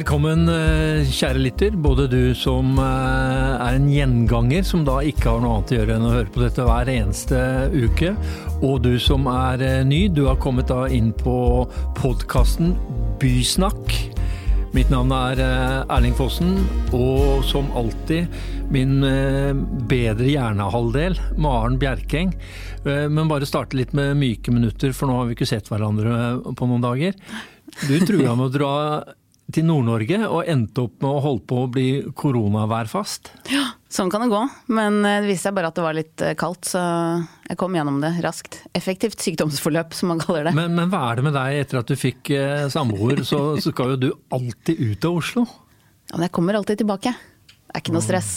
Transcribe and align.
Velkommen, 0.00 0.48
eh, 0.48 1.04
kjære 1.04 1.40
lytter. 1.44 1.74
Både 1.76 2.06
du 2.08 2.32
som 2.32 2.78
eh, 2.80 3.66
er 3.66 3.74
en 3.76 3.88
gjenganger, 3.92 4.62
som 4.64 4.80
da 4.86 4.94
ikke 5.04 5.26
har 5.28 5.42
noe 5.42 5.58
annet 5.58 5.74
å 5.74 5.76
gjøre 5.76 5.96
enn 5.98 6.06
å 6.08 6.12
høre 6.14 6.32
på 6.32 6.40
dette 6.40 6.64
hver 6.64 6.88
eneste 6.88 7.40
uke, 7.74 8.14
og 8.64 8.78
du 8.86 8.94
som 8.96 9.28
er 9.28 9.60
eh, 9.66 9.82
ny. 9.84 10.06
Du 10.08 10.22
har 10.30 10.40
kommet 10.40 10.70
da 10.72 10.86
inn 10.88 11.12
på 11.12 11.34
podkasten 11.98 12.72
Bysnakk. 13.20 13.92
Mitt 14.72 14.88
navn 14.88 15.12
er 15.12 15.44
Erling 15.90 16.16
Fossen, 16.16 16.56
og 16.96 17.44
som 17.44 17.68
alltid 17.76 18.32
min 18.72 19.04
bedre 19.90 20.30
hjernehalvdel, 20.30 21.20
Maren 21.36 21.76
Bjerkeng. 21.76 22.32
Men 22.86 23.28
bare 23.28 23.48
starte 23.50 23.76
litt 23.76 23.92
med 23.98 24.14
myke 24.16 24.54
minutter, 24.54 24.94
for 24.96 25.10
nå 25.10 25.18
har 25.18 25.26
vi 25.28 25.36
ikke 25.36 25.50
sett 25.50 25.68
hverandre 25.68 26.54
på 26.54 26.70
noen 26.70 26.86
dager. 26.86 27.18
Du 27.82 27.98
trua 28.06 28.36
med 28.38 28.46
å 28.46 28.54
dra 28.54 28.76
til 29.54 29.66
Nord-Norge 29.68 30.20
og 30.28 30.48
endte 30.50 30.84
opp 30.86 31.00
med 31.02 31.10
å 31.10 31.22
holde 31.24 31.44
på 31.50 31.62
å 31.62 31.70
bli 31.72 31.86
koronaværfast? 32.18 33.32
Ja, 33.52 33.64
sånn 33.92 34.12
kan 34.12 34.24
det 34.24 34.30
gå. 34.32 34.42
Men 34.72 35.00
det 35.04 35.28
viste 35.28 35.48
seg 35.48 35.56
bare 35.58 35.70
at 35.72 35.78
det 35.78 35.86
var 35.86 35.96
litt 35.98 36.24
eh, 36.26 36.36
kaldt, 36.38 36.70
så 36.72 36.82
jeg 37.48 37.58
kom 37.60 37.74
gjennom 37.78 37.98
det 38.04 38.12
raskt. 38.24 38.60
Effektivt 38.76 39.20
sykdomsforløp, 39.24 39.96
som 39.96 40.12
man 40.14 40.22
kaller 40.22 40.50
det. 40.50 40.54
Men, 40.58 40.76
men 40.78 40.92
hva 40.92 41.06
er 41.10 41.20
det 41.20 41.26
med 41.30 41.36
deg 41.38 41.62
etter 41.64 41.80
at 41.82 41.90
du 41.90 41.98
fikk 41.98 42.32
eh, 42.36 42.68
samboer, 42.72 43.24
så, 43.26 43.42
så 43.60 43.74
skal 43.74 43.96
jo 43.96 44.00
du 44.06 44.08
alltid 44.36 44.80
ut 44.80 45.10
av 45.10 45.20
Oslo? 45.24 45.46
Ja, 46.10 46.16
men 46.16 46.28
jeg 46.28 46.34
kommer 46.38 46.58
alltid 46.58 46.82
tilbake. 46.82 47.14
Det 47.14 47.76
er 47.76 47.84
ikke 47.84 47.94
noe 47.94 48.04
stress. 48.04 48.32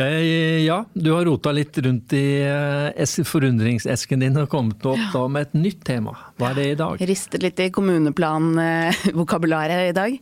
Eh, 0.00 0.64
ja, 0.64 0.84
du 0.92 1.12
har 1.12 1.24
rota 1.24 1.52
litt 1.52 1.78
rundt 1.78 2.12
i 2.16 2.42
eh, 2.42 3.06
forundringsesken 3.26 4.20
din 4.22 4.36
og 4.40 4.48
kommet 4.52 4.86
opp 4.88 5.00
da 5.12 5.28
med 5.28 5.42
et 5.48 5.54
nytt 5.58 5.84
tema. 5.86 6.16
Hva 6.40 6.50
er 6.50 6.54
det 6.56 6.66
i 6.70 6.74
dag? 6.78 7.00
Ristet 7.10 7.42
litt 7.44 7.60
i 7.60 7.70
kommuneplanvokabularet 7.74 9.88
i 9.90 9.96
dag. 9.96 10.12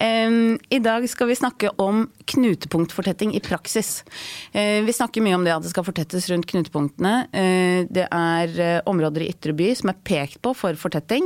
I 0.00 0.78
dag 0.82 1.08
skal 1.10 1.26
vi 1.30 1.36
snakke 1.38 1.68
om 1.82 2.08
knutepunktfortetting 2.30 3.34
i 3.36 3.40
praksis. 3.44 4.04
Eh, 4.52 4.84
vi 4.86 4.92
snakker 4.96 5.22
mye 5.24 5.36
om 5.38 5.44
det 5.46 5.54
at 5.54 5.64
det 5.66 5.72
skal 5.72 5.86
fortettes 5.86 6.28
rundt 6.32 6.48
knutepunktene. 6.50 7.14
Det 7.90 8.06
er 8.06 8.48
områder 8.88 9.20
i 9.24 9.30
ytre 9.30 9.52
by 9.56 9.74
som 9.78 9.88
er 9.92 10.02
pekt 10.06 10.38
på 10.42 10.50
for 10.56 10.74
fortetting. 10.78 11.24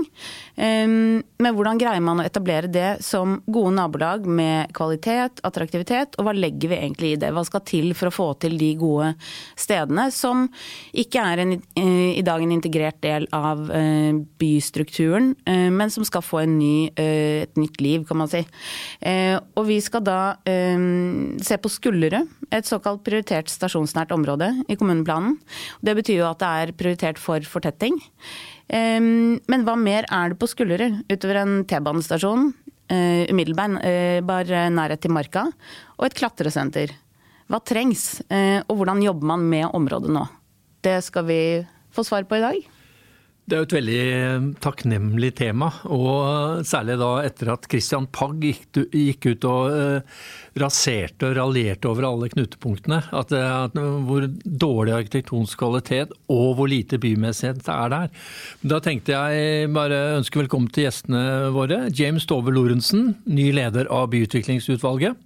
Men 0.57 1.55
hvordan 1.57 1.79
greier 1.81 2.01
man 2.05 2.21
å 2.21 2.27
etablere 2.27 2.69
det 2.73 2.97
som 3.05 3.43
gode 3.47 3.75
nabolag 3.77 4.27
med 4.27 4.73
kvalitet, 4.77 5.41
attraktivitet, 5.47 6.15
og 6.19 6.25
hva 6.27 6.33
legger 6.37 6.69
vi 6.73 6.77
egentlig 6.81 7.11
i 7.15 7.21
det? 7.21 7.31
Hva 7.35 7.45
skal 7.47 7.63
til 7.69 7.94
for 7.97 8.11
å 8.11 8.15
få 8.15 8.27
til 8.43 8.57
de 8.61 8.71
gode 8.79 9.13
stedene, 9.61 10.09
som 10.15 10.47
ikke 10.95 11.23
er 11.23 11.43
en, 11.45 11.53
eh, 11.77 12.19
i 12.19 12.25
dag 12.27 12.43
en 12.43 12.55
integrert 12.55 13.01
del 13.05 13.27
av 13.33 13.71
eh, 13.71 14.13
bystrukturen, 14.41 15.35
eh, 15.47 15.71
men 15.71 15.91
som 15.91 16.05
skal 16.05 16.25
få 16.25 16.45
ny, 16.49 16.91
et 16.95 17.55
nytt 17.57 17.81
liv, 17.81 18.05
kan 18.07 18.19
man 18.19 18.29
si. 18.29 18.43
Og 19.57 19.67
vi 19.67 19.79
skal 19.81 20.03
da 20.05 20.37
se 20.45 21.57
på 21.61 21.71
Skullerud, 21.71 22.29
et 22.53 22.67
såkalt 22.69 23.03
prioritert 23.07 23.51
stasjonsnært 23.51 24.13
område 24.15 24.51
i 24.69 24.77
kommuneplanen. 24.77 25.39
Det 25.85 25.95
betyr 25.97 26.21
jo 26.21 26.29
at 26.29 26.43
det 26.43 26.51
er 26.51 26.75
prioritert 26.79 27.21
for 27.21 27.41
fortetting. 27.41 27.99
Men 28.71 29.67
hva 29.67 29.77
mer 29.79 30.09
er 30.11 30.33
det 30.33 30.41
på 30.41 30.51
Skullerud, 30.51 31.05
utover 31.11 31.41
en 31.43 31.57
T-banestasjon, 31.65 32.53
umiddelbar 33.31 34.55
nærhet 34.75 35.05
til 35.05 35.15
Marka 35.15 35.49
og 35.99 36.07
et 36.09 36.19
klatresenter? 36.19 36.95
Hva 37.51 37.61
trengs, 37.61 38.23
eh, 38.33 38.63
og 38.65 38.79
hvordan 38.81 39.03
jobber 39.05 39.35
man 39.35 39.49
med 39.51 39.69
området 39.77 40.13
nå? 40.13 40.25
Det 40.85 41.01
skal 41.05 41.27
vi 41.29 41.41
få 41.93 42.05
svar 42.07 42.25
på 42.29 42.39
i 42.39 42.45
dag. 42.45 42.71
Det 43.45 43.53
er 43.53 43.61
jo 43.61 43.67
et 43.67 43.75
veldig 43.77 43.97
eh, 44.01 44.45
takknemlig 44.65 45.29
tema, 45.37 45.67
og 45.93 46.63
særlig 46.65 46.95
da 46.97 47.11
etter 47.27 47.51
at 47.53 47.67
Christian 47.69 48.07
Pagg 48.09 48.41
gikk 48.41 49.27
ut 49.29 49.45
og 49.51 49.75
eh, 49.77 50.23
raserte 50.57 51.29
og 51.29 51.37
raljerte 51.37 51.91
over 51.91 52.07
alle 52.09 52.31
knutepunktene. 52.33 53.03
At, 53.13 53.35
hvor 54.09 54.25
dårlig 54.65 54.95
arkitektonsk 54.97 55.61
kvalitet 55.61 56.15
og 56.33 56.55
hvor 56.57 56.71
lite 56.73 56.97
bymessighet 57.03 57.69
er 57.69 57.93
der. 57.93 58.25
Da 58.65 58.81
tenkte 58.81 59.13
jeg 59.13 59.69
bare 59.77 60.01
ønske 60.23 60.41
velkommen 60.41 60.73
til 60.73 60.89
gjestene 60.89 61.53
våre. 61.53 61.83
James 61.93 62.25
Tove 62.31 62.55
Lorentzen, 62.57 63.19
ny 63.29 63.51
leder 63.53 63.93
av 63.93 64.09
byutviklingsutvalget 64.15 65.21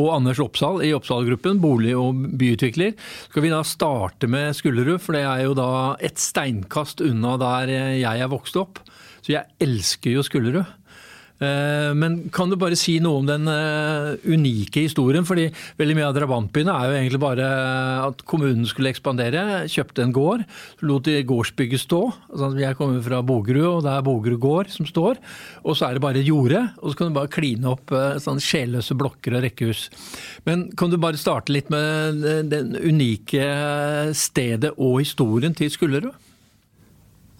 og 0.00 0.14
Anders 0.16 0.40
Oppsal 0.42 0.80
i 0.86 0.94
Oppsal-gruppen, 0.96 1.60
bolig- 1.62 1.96
og 1.98 2.24
byutvikler. 2.40 2.96
Skal 3.28 3.44
vi 3.44 3.52
da 3.52 3.60
starte 3.66 4.30
med 4.30 4.56
Skullerud, 4.56 4.98
for 5.04 5.16
det 5.16 5.26
er 5.28 5.44
jo 5.44 5.54
da 5.58 5.70
et 6.00 6.20
steinkast 6.20 7.04
unna 7.04 7.36
der 7.40 7.74
jeg 8.00 8.24
er 8.24 8.32
vokst 8.32 8.56
opp. 8.60 8.80
Så 9.20 9.34
jeg 9.36 9.44
elsker 9.60 10.16
jo 10.16 10.24
Skullerud. 10.24 10.64
Eh, 11.40 11.90
men 11.96 12.18
kan 12.34 12.50
du 12.52 12.56
bare 12.60 12.76
si 12.76 12.98
noe 13.00 13.22
om 13.22 13.28
den 13.28 13.48
eh, 13.48 14.12
unike 14.28 14.84
historien? 14.84 15.24
fordi 15.24 15.48
veldig 15.80 15.96
mye 15.96 16.08
av 16.10 16.16
drabantbyene 16.16 16.74
er 16.74 16.88
jo 16.90 16.96
egentlig 16.98 17.20
bare 17.22 17.48
at 18.04 18.24
kommunen 18.28 18.66
skulle 18.68 18.92
ekspandere. 18.92 19.64
Kjøpte 19.70 20.04
en 20.04 20.14
gård, 20.16 20.44
lot 20.84 21.08
gårdsbygget 21.08 21.84
stå. 21.84 22.02
Altså, 22.32 22.52
jeg 22.60 22.76
kommer 22.78 23.00
fra 23.04 23.22
Bogerud, 23.24 23.66
og 23.70 23.82
det 23.86 23.94
er 23.94 24.06
Bogerud 24.06 24.40
gård 24.42 24.72
som 24.74 24.88
står. 24.88 25.20
Og 25.64 25.78
så 25.78 25.88
er 25.88 25.96
det 25.96 26.04
bare 26.04 26.24
jorde, 26.24 26.66
og 26.80 26.92
så 26.92 27.00
kan 27.00 27.10
du 27.10 27.16
bare 27.16 27.32
kline 27.32 27.72
opp 27.72 27.94
eh, 27.96 28.18
sånne 28.20 28.44
sjelløse 28.44 28.96
blokker 29.00 29.38
og 29.38 29.46
rekkehus. 29.46 29.86
Men 30.48 30.68
kan 30.76 30.92
du 30.92 31.00
bare 31.00 31.20
starte 31.20 31.54
litt 31.54 31.70
med 31.72 32.20
den 32.50 32.76
unike 32.76 33.46
stedet 34.16 34.74
og 34.76 35.00
historien 35.00 35.56
til 35.56 35.72
Skullerud? 35.72 36.29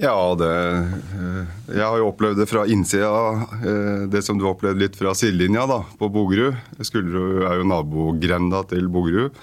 Ja, 0.00 0.34
det 0.38 0.48
eh, 0.48 1.48
Jeg 1.76 1.84
har 1.84 1.98
jo 2.00 2.08
opplevd 2.08 2.38
det 2.40 2.48
fra 2.48 2.64
innsida, 2.64 3.48
eh, 3.60 4.06
det 4.08 4.22
som 4.24 4.38
du 4.38 4.46
har 4.46 4.54
opplevd 4.54 4.80
litt 4.80 4.96
fra 4.96 5.12
sidelinja 5.16 5.66
da, 5.68 5.82
på 6.00 6.08
Bogerud. 6.12 6.56
Skulderud 6.80 7.44
er 7.44 7.58
jo 7.60 7.66
nabogrenda 7.68 8.62
til 8.70 8.88
Bogerud. 8.92 9.36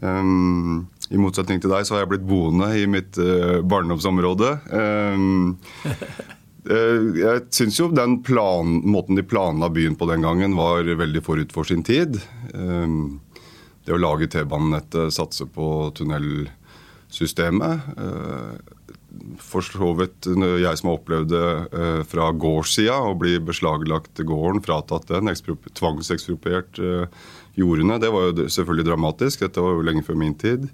Um, 0.00 0.86
I 1.12 1.20
motsetning 1.20 1.60
til 1.60 1.72
deg 1.74 1.84
så 1.84 1.96
har 1.98 2.04
jeg 2.04 2.12
blitt 2.14 2.24
boende 2.24 2.70
i 2.78 2.86
mitt 2.88 3.18
uh, 3.20 3.60
barndomsområde. 3.60 4.54
Um, 4.72 5.58
jeg 6.70 7.44
syns 7.52 7.80
jo 7.80 7.90
den 7.92 8.22
plan, 8.24 8.80
måten 8.88 9.18
de 9.18 9.24
planla 9.26 9.68
byen 9.72 9.98
på 10.00 10.08
den 10.08 10.24
gangen, 10.24 10.56
var 10.56 10.88
veldig 10.88 11.24
forut 11.26 11.52
for 11.52 11.68
sin 11.68 11.84
tid. 11.84 12.16
Um, 12.54 13.20
det 13.84 13.92
å 13.96 14.00
lage 14.00 14.30
T-banenettet, 14.32 15.12
satse 15.12 15.44
på 15.50 15.90
tunnelsystemet. 15.98 17.92
Uh, 18.00 18.79
for 19.40 19.64
så 19.64 19.90
vidt 19.98 20.28
jeg 20.28 20.78
som 20.80 20.90
har 20.90 20.98
opplevd 20.98 21.32
det 21.32 21.48
eh, 21.76 22.00
fra 22.08 22.30
gårdssida, 22.32 22.96
å 23.10 23.16
bli 23.18 23.36
beslaglagt 23.44 24.22
gården, 24.26 24.62
fratatt 24.64 25.10
den, 25.10 25.30
tvangsekspropriert 25.76 26.80
eh, 26.80 27.20
jordene. 27.58 28.00
Det 28.02 28.12
var 28.12 28.30
jo 28.30 28.48
selvfølgelig 28.48 28.88
dramatisk. 28.88 29.44
Dette 29.44 29.64
var 29.64 29.76
jo 29.76 29.86
lenge 29.86 30.04
før 30.06 30.18
min 30.20 30.36
tid. 30.38 30.68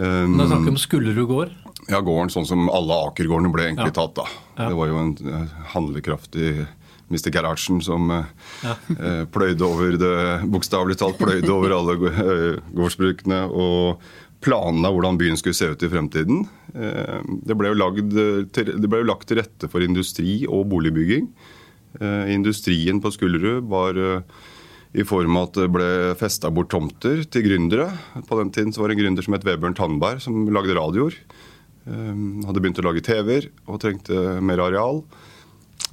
Um, 0.00 0.38
da 0.38 0.46
snakker 0.48 0.70
vi 0.70 0.72
om 0.72 0.80
Skullerud 0.80 1.28
gård? 1.28 1.56
Ja, 1.90 2.00
gården 2.04 2.32
sånn 2.32 2.48
som 2.48 2.70
alle 2.72 2.96
Akergårdene 3.10 3.52
ble 3.52 3.66
egentlig 3.68 3.90
ja. 3.92 3.96
tatt. 4.00 4.16
da. 4.16 4.26
Ja. 4.56 4.70
Det 4.70 4.78
var 4.78 4.90
jo 4.90 5.00
en 5.02 5.14
eh, 5.20 5.58
handlekraftig 5.74 6.54
Mr. 7.10 7.26
Gerhardsen 7.34 7.80
som 7.82 8.06
ja. 8.62 8.76
pløyde 9.34 9.66
over 9.66 9.96
det, 9.98 10.16
bokstavelig 10.46 10.94
talt 11.00 11.18
pløyde 11.18 11.50
over 11.50 11.74
alle 11.74 11.96
gårdsbrukene. 12.70 13.40
og 13.50 14.04
planene 14.44 14.88
av 14.88 14.96
hvordan 14.96 15.18
byen 15.20 15.38
skulle 15.38 15.56
se 15.56 15.68
ut 15.72 15.82
i 15.84 15.90
fremtiden. 15.92 16.44
Eh, 16.74 17.20
det 17.46 17.56
ble, 17.58 17.72
lagd, 17.76 18.14
det 18.14 18.88
ble 18.88 19.02
jo 19.02 19.10
lagt 19.10 19.28
til 19.28 19.40
rette 19.40 19.68
for 19.70 19.84
industri 19.84 20.40
og 20.48 20.66
boligbygging. 20.72 21.28
Eh, 22.00 22.32
industrien 22.34 23.02
på 23.02 23.12
Skullerud 23.12 23.68
var 23.70 23.98
eh, 24.00 24.40
i 25.00 25.06
form 25.06 25.36
av 25.38 25.50
at 25.50 25.60
det 25.60 25.70
ble 25.74 25.90
festa 26.18 26.50
bort 26.52 26.72
tomter 26.72 27.24
til 27.28 27.46
gründere. 27.46 27.90
På 28.28 28.40
den 28.40 28.52
tiden 28.54 28.74
var 28.76 28.90
det 28.90 28.98
en 28.98 29.04
gründer 29.04 29.26
som 29.26 29.36
het 29.36 29.46
Vebjørn 29.46 29.76
Tandberg, 29.78 30.22
som 30.24 30.48
lagde 30.50 30.76
radioer. 30.78 31.18
Hadde 31.90 32.60
begynt 32.60 32.78
å 32.82 32.84
lage 32.84 33.02
TV-er 33.02 33.46
og 33.70 33.78
trengte 33.82 34.40
mer 34.44 34.60
areal. 34.62 35.00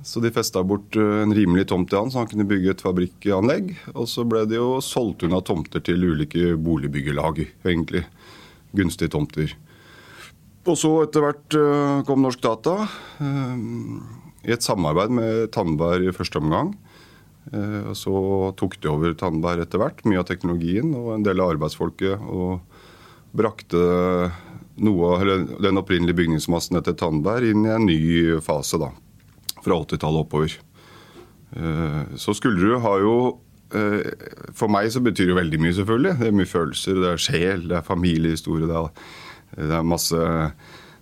Så 0.05 0.21
de 0.21 0.29
festa 0.33 0.61
bort 0.65 0.97
en 0.99 1.31
rimelig 1.33 1.67
tomt 1.71 1.87
til 1.89 2.01
han, 2.01 2.11
så 2.11 2.21
han 2.21 2.29
kunne 2.29 2.45
bygge 2.49 2.73
et 2.73 2.83
fabrikkanlegg. 2.83 3.71
Og 3.93 4.09
så 4.09 4.25
ble 4.29 4.43
det 4.49 4.57
jo 4.59 4.81
solgt 4.83 5.25
unna 5.25 5.39
tomter 5.45 5.81
til 5.85 6.03
ulike 6.09 6.55
boligbyggelag, 6.57 7.45
egentlig 7.69 8.03
gunstige 8.75 9.11
tomter. 9.13 9.53
Og 10.67 10.75
så 10.75 10.91
etter 11.05 11.23
hvert 11.23 11.55
eh, 11.55 12.01
kom 12.07 12.23
Norsk 12.23 12.41
Data 12.43 12.81
eh, 13.23 13.61
i 14.47 14.53
et 14.55 14.65
samarbeid 14.65 15.13
med 15.15 15.47
Tandberg 15.55 16.09
i 16.09 16.15
første 16.15 16.41
omgang. 16.41 16.73
Eh, 17.53 17.93
så 17.95 18.51
tok 18.59 18.75
de 18.83 18.91
over 18.91 19.15
Tandberg 19.19 19.63
etter 19.63 19.81
hvert, 19.81 20.03
mye 20.07 20.21
av 20.21 20.27
teknologien 20.27 20.91
og 20.97 21.13
en 21.15 21.25
del 21.25 21.43
av 21.43 21.55
arbeidsfolket. 21.55 22.19
Og 22.27 22.59
brakte 23.37 23.79
noe 24.83 25.09
den 25.63 25.79
opprinnelige 25.79 26.19
bygningsmassen 26.19 26.79
etter 26.79 26.95
Tandberg 26.99 27.51
inn 27.51 27.65
i 27.67 27.73
en 27.73 27.87
ny 27.87 27.99
fase. 28.43 28.79
da, 28.81 28.91
Fra 29.63 29.79
80-tallet 29.83 30.25
oppover. 30.25 30.57
Så 32.19 32.33
Skullerud 32.35 32.81
har 32.83 33.01
jo 33.01 33.13
for 33.69 34.71
meg 34.71 34.87
så 34.93 35.01
betyr 35.03 35.31
det 35.31 35.37
veldig 35.37 35.59
mye, 35.59 35.75
selvfølgelig. 35.75 36.13
Det 36.19 36.27
er 36.29 36.35
mye 36.39 36.49
følelser, 36.49 36.99
det 37.03 37.09
er 37.09 37.23
sjel, 37.23 37.65
det 37.67 37.77
er 37.79 37.87
familiehistorie. 37.87 38.69
Det 38.69 38.77
er, 38.79 39.07
det 39.57 39.75
er 39.75 39.87
masse 39.87 40.21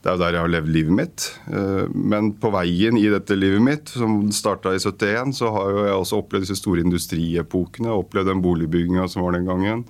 det 0.06 0.12
er 0.12 0.20
jo 0.20 0.22
der 0.22 0.36
jeg 0.38 0.44
har 0.44 0.52
levd 0.54 0.68
livet 0.70 0.94
mitt. 0.94 1.24
Eh, 1.50 1.88
men 1.90 2.28
på 2.38 2.52
veien 2.54 2.94
i 3.00 3.08
dette 3.10 3.34
livet 3.34 3.64
mitt, 3.66 3.90
som 3.90 4.20
starta 4.30 4.76
i 4.76 4.78
71, 4.78 5.34
så 5.34 5.50
har 5.56 5.72
jo 5.72 5.86
jeg 5.88 5.96
også 5.98 6.20
opplevd 6.22 6.46
disse 6.46 6.60
store 6.60 6.84
industriepokene. 6.86 7.90
Opplevd 7.90 8.30
den 8.30 8.44
boligbygginga 8.46 9.08
som 9.10 9.26
var 9.26 9.34
den 9.34 9.50
gangen. 9.50 9.82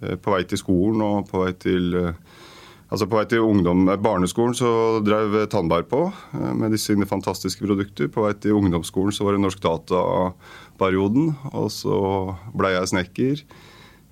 Eh, 0.00 0.16
på 0.16 0.32
vei 0.32 0.46
til 0.48 0.62
skolen 0.62 1.04
og 1.04 1.28
på 1.28 1.44
vei 1.44 1.52
til 1.60 1.92
eh, 2.00 2.16
Altså 2.90 3.06
På 3.06 3.20
vei 3.20 3.26
til 3.30 3.44
ungdom, 3.46 3.84
barneskolen 4.02 4.54
så 4.58 4.98
drev 5.06 5.36
Tandberg 5.50 5.86
på 5.90 6.00
med 6.58 6.72
disse 6.74 6.96
fantastiske 7.06 7.62
produkter. 7.62 8.08
På 8.10 8.24
vei 8.26 8.32
til 8.34 8.58
ungdomsskolen 8.58 9.14
så 9.14 9.26
var 9.26 9.36
det 9.36 9.44
Norsk 9.44 9.62
Data-perioden. 9.62 11.36
Og 11.54 11.68
så 11.70 11.98
blei 12.50 12.72
jeg 12.74 12.90
snekker. 12.90 13.44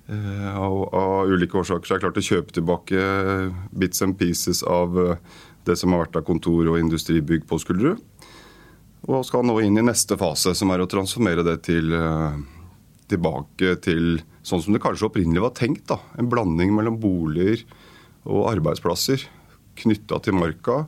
Og 0.09 0.95
av, 0.95 1.27
ulike 1.29 1.59
årsaker 1.59 1.85
så 1.85 1.93
har 1.93 1.99
jeg 1.99 2.05
klart 2.05 2.21
å 2.21 2.25
kjøpe 2.25 2.55
tilbake 2.55 3.01
bits 3.77 4.01
and 4.01 4.17
pieces 4.17 4.63
av 4.65 4.95
eh, 4.97 5.19
det 5.69 5.75
som 5.77 5.93
har 5.93 6.07
vært 6.07 6.17
av 6.17 6.25
kontor- 6.25 6.71
og 6.71 6.79
industribygg 6.79 7.45
på 7.49 7.59
Skulderud. 7.61 7.99
Og 9.09 9.27
skal 9.27 9.45
nå 9.45 9.59
inn 9.61 9.77
i 9.77 9.85
neste 9.85 10.17
fase, 10.19 10.55
som 10.57 10.73
er 10.73 10.81
å 10.81 10.89
transformere 10.89 11.45
det 11.45 11.59
til, 11.67 11.93
eh, 11.93 12.39
tilbake 13.11 13.75
til 13.85 14.23
sånn 14.41 14.63
som 14.63 14.73
det 14.73 14.81
kanskje 14.81 15.11
opprinnelig 15.11 15.45
var 15.45 15.53
tenkt. 15.53 15.85
da, 15.87 15.99
En 16.17 16.31
blanding 16.31 16.73
mellom 16.73 16.97
boliger 16.99 17.67
og 18.29 18.49
arbeidsplasser 18.53 19.25
knytta 19.79 20.19
til 20.23 20.37
marka. 20.37 20.83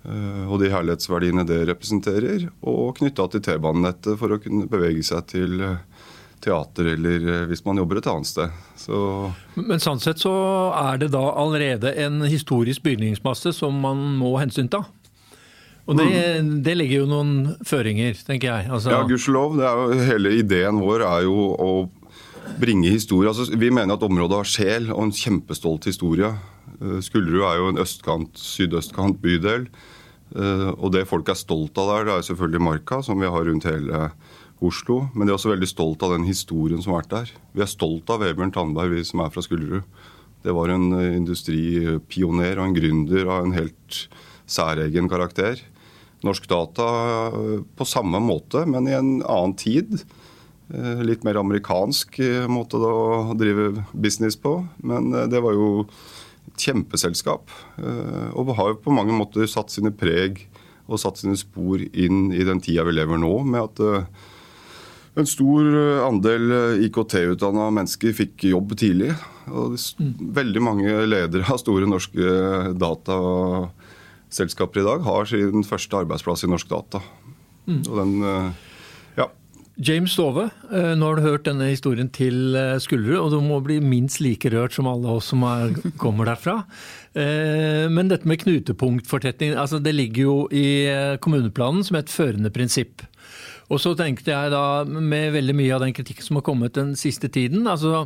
Og 0.00 0.54
de 0.62 0.70
herlighetsverdiene 0.72 1.44
det 1.48 1.58
representerer. 1.68 2.46
Og 2.68 2.94
knytta 2.96 3.26
til 3.32 3.42
T-banenettet 3.44 4.16
for 4.20 4.32
å 4.32 4.38
kunne 4.40 4.68
bevege 4.70 5.04
seg 5.06 5.26
til 5.30 5.60
teater 6.40 6.84
eller 6.94 7.28
eh, 7.28 7.42
hvis 7.50 7.64
man 7.64 7.80
jobber 7.80 8.00
et 8.00 8.08
annet 8.10 8.28
sted. 8.28 8.62
Så 8.80 8.96
Men 9.54 9.82
sånn 9.82 10.00
sett 10.02 10.22
så 10.22 10.32
er 10.76 11.00
det 11.02 11.12
da 11.14 11.22
allerede 11.36 11.92
en 12.00 12.22
historisk 12.24 12.84
bygningsmasse 12.86 13.52
som 13.56 13.76
man 13.82 14.02
må 14.20 14.36
hensynta? 14.40 14.84
Og 15.90 15.96
det, 15.98 16.06
mm. 16.06 16.50
det, 16.62 16.74
legger 16.76 17.00
jo 17.02 17.06
noen 17.10 17.32
føringer, 17.66 18.14
tenker 18.26 18.52
jeg. 18.52 18.68
Altså... 18.70 18.92
Ja, 18.92 19.00
gudskjelov. 19.08 19.56
Hele 20.06 20.36
ideen 20.38 20.78
vår 20.78 21.02
er 21.08 21.24
jo 21.26 21.48
å 21.50 21.70
bringe 22.58 22.90
historie. 22.90 23.30
Altså, 23.30 23.46
vi 23.56 23.70
mener 23.72 23.94
at 23.94 24.04
området 24.06 24.40
har 24.40 24.48
sjel 24.48 24.90
og 24.94 25.06
en 25.06 25.14
kjempestolt 25.14 25.86
historie. 25.88 26.32
Eh, 26.80 26.98
Skullerud 27.04 27.46
er 27.46 27.58
jo 27.60 27.70
en 27.70 27.80
østkant, 27.82 28.38
sydøstkant 28.40 29.20
bydel. 29.22 29.66
Eh, 30.30 30.68
og 30.76 30.92
det 30.94 31.08
folk 31.10 31.28
er 31.28 31.38
stolt 31.38 31.78
av 31.80 31.90
der, 31.90 32.06
det 32.06 32.14
er 32.16 32.28
selvfølgelig 32.30 32.62
Marka, 32.66 33.00
som 33.02 33.20
vi 33.20 33.30
har 33.30 33.46
rundt 33.46 33.68
hele 33.68 34.10
Oslo. 34.60 35.02
Men 35.14 35.26
de 35.26 35.32
er 35.32 35.38
også 35.38 35.52
veldig 35.54 35.70
stolt 35.70 36.04
av 36.06 36.14
den 36.16 36.28
historien 36.28 36.82
som 36.82 36.94
har 36.94 37.02
vært 37.02 37.16
der. 37.16 37.34
Vi 37.56 37.64
er 37.64 37.70
stolt 37.70 38.10
av 38.12 38.22
Vebjørn 38.24 38.54
Tandberg, 38.54 38.94
vi 38.94 39.04
som 39.08 39.24
er 39.24 39.34
fra 39.34 39.44
Skullerud. 39.44 39.84
Det 40.44 40.54
var 40.56 40.72
en 40.72 40.92
eh, 40.96 41.18
industripioner 41.18 42.58
og 42.58 42.68
en 42.68 42.78
gründer 42.78 43.28
av 43.28 43.44
en 43.44 43.56
helt 43.56 44.06
særegen 44.50 45.10
karakter. 45.10 45.60
Norsk 46.26 46.50
Data 46.50 46.86
på 47.78 47.84
samme 47.88 48.18
måte, 48.20 48.66
men 48.68 48.88
i 48.90 48.92
en 48.92 49.22
annen 49.22 49.54
tid. 49.56 50.02
Eh, 50.70 51.02
litt 51.06 51.26
mer 51.26 51.40
amerikansk 51.40 52.20
måte 52.50 52.78
å 52.78 53.34
drive 53.38 53.84
business 53.92 54.38
på. 54.38 54.60
Men 54.82 55.10
det 55.30 55.42
var 55.42 55.56
jo 55.56 55.70
et 56.50 56.66
kjempeselskap. 56.66 57.50
Og 58.34 58.54
har 58.56 58.72
jo 58.72 58.82
på 58.84 58.94
mange 58.94 59.14
måter 59.14 59.48
satt 59.50 59.72
sine 59.72 59.92
preg 59.92 60.44
og 60.90 60.98
satt 60.98 61.20
sine 61.20 61.36
spor 61.38 61.80
inn 61.80 62.30
i 62.34 62.42
den 62.46 62.62
tida 62.62 62.82
vi 62.86 62.96
lever 62.96 63.20
nå, 63.20 63.34
med 63.46 63.68
at 63.68 63.82
en 65.18 65.26
stor 65.26 65.66
eh, 65.66 66.04
andel 66.06 66.52
eh, 66.54 66.84
IKT-utdanna 66.86 67.66
mennesker 67.74 68.14
fikk 68.16 68.44
jobb 68.50 68.74
tidlig. 68.78 69.12
Og 69.50 69.74
mm. 69.74 70.12
veldig 70.36 70.62
mange 70.62 71.06
ledere 71.08 71.44
av 71.50 71.58
store 71.62 71.86
norske 71.90 72.26
dataselskaper 72.78 74.80
i 74.82 74.86
dag 74.86 74.98
har 75.06 75.22
sin 75.30 75.64
første 75.66 75.96
arbeidsplass 76.04 76.44
i 76.46 76.52
Norsk 76.52 76.68
Data. 76.70 76.98
Mm. 77.66 77.82
Og 77.82 77.94
den, 77.98 78.12
eh. 78.30 78.48
James 79.80 80.12
Stove, 80.12 80.50
nå 80.68 81.06
har 81.08 81.16
du 81.16 81.24
hørt 81.24 81.46
denne 81.46 81.70
historien 81.70 82.10
til 82.12 82.52
Skullerud, 82.84 83.16
og 83.16 83.30
du 83.32 83.38
må 83.40 83.62
bli 83.64 83.78
minst 83.80 84.20
like 84.20 84.50
rørt 84.52 84.74
som 84.76 84.88
alle 84.90 85.14
oss 85.16 85.30
som 85.32 85.44
er, 85.48 85.72
kommer 86.02 86.28
derfra. 86.28 86.58
Men 87.14 88.10
dette 88.12 88.28
med 88.28 88.42
knutepunktfortetning, 88.42 89.54
altså 89.56 89.80
det 89.80 89.94
ligger 89.96 90.26
jo 90.26 90.34
i 90.52 90.66
kommuneplanen 91.24 91.80
som 91.86 91.96
et 91.96 92.12
førende 92.12 92.52
prinsipp. 92.52 93.06
Og 93.70 93.78
så 93.78 93.92
tenkte 93.98 94.32
jeg 94.32 94.50
da, 94.50 94.82
med 94.84 95.30
veldig 95.36 95.54
mye 95.54 95.74
av 95.76 95.84
den 95.84 95.94
kritikken 95.94 96.26
som 96.26 96.40
har 96.40 96.46
kommet 96.46 96.74
den 96.74 96.96
siste 96.98 97.30
tiden, 97.30 97.68
altså 97.70 98.02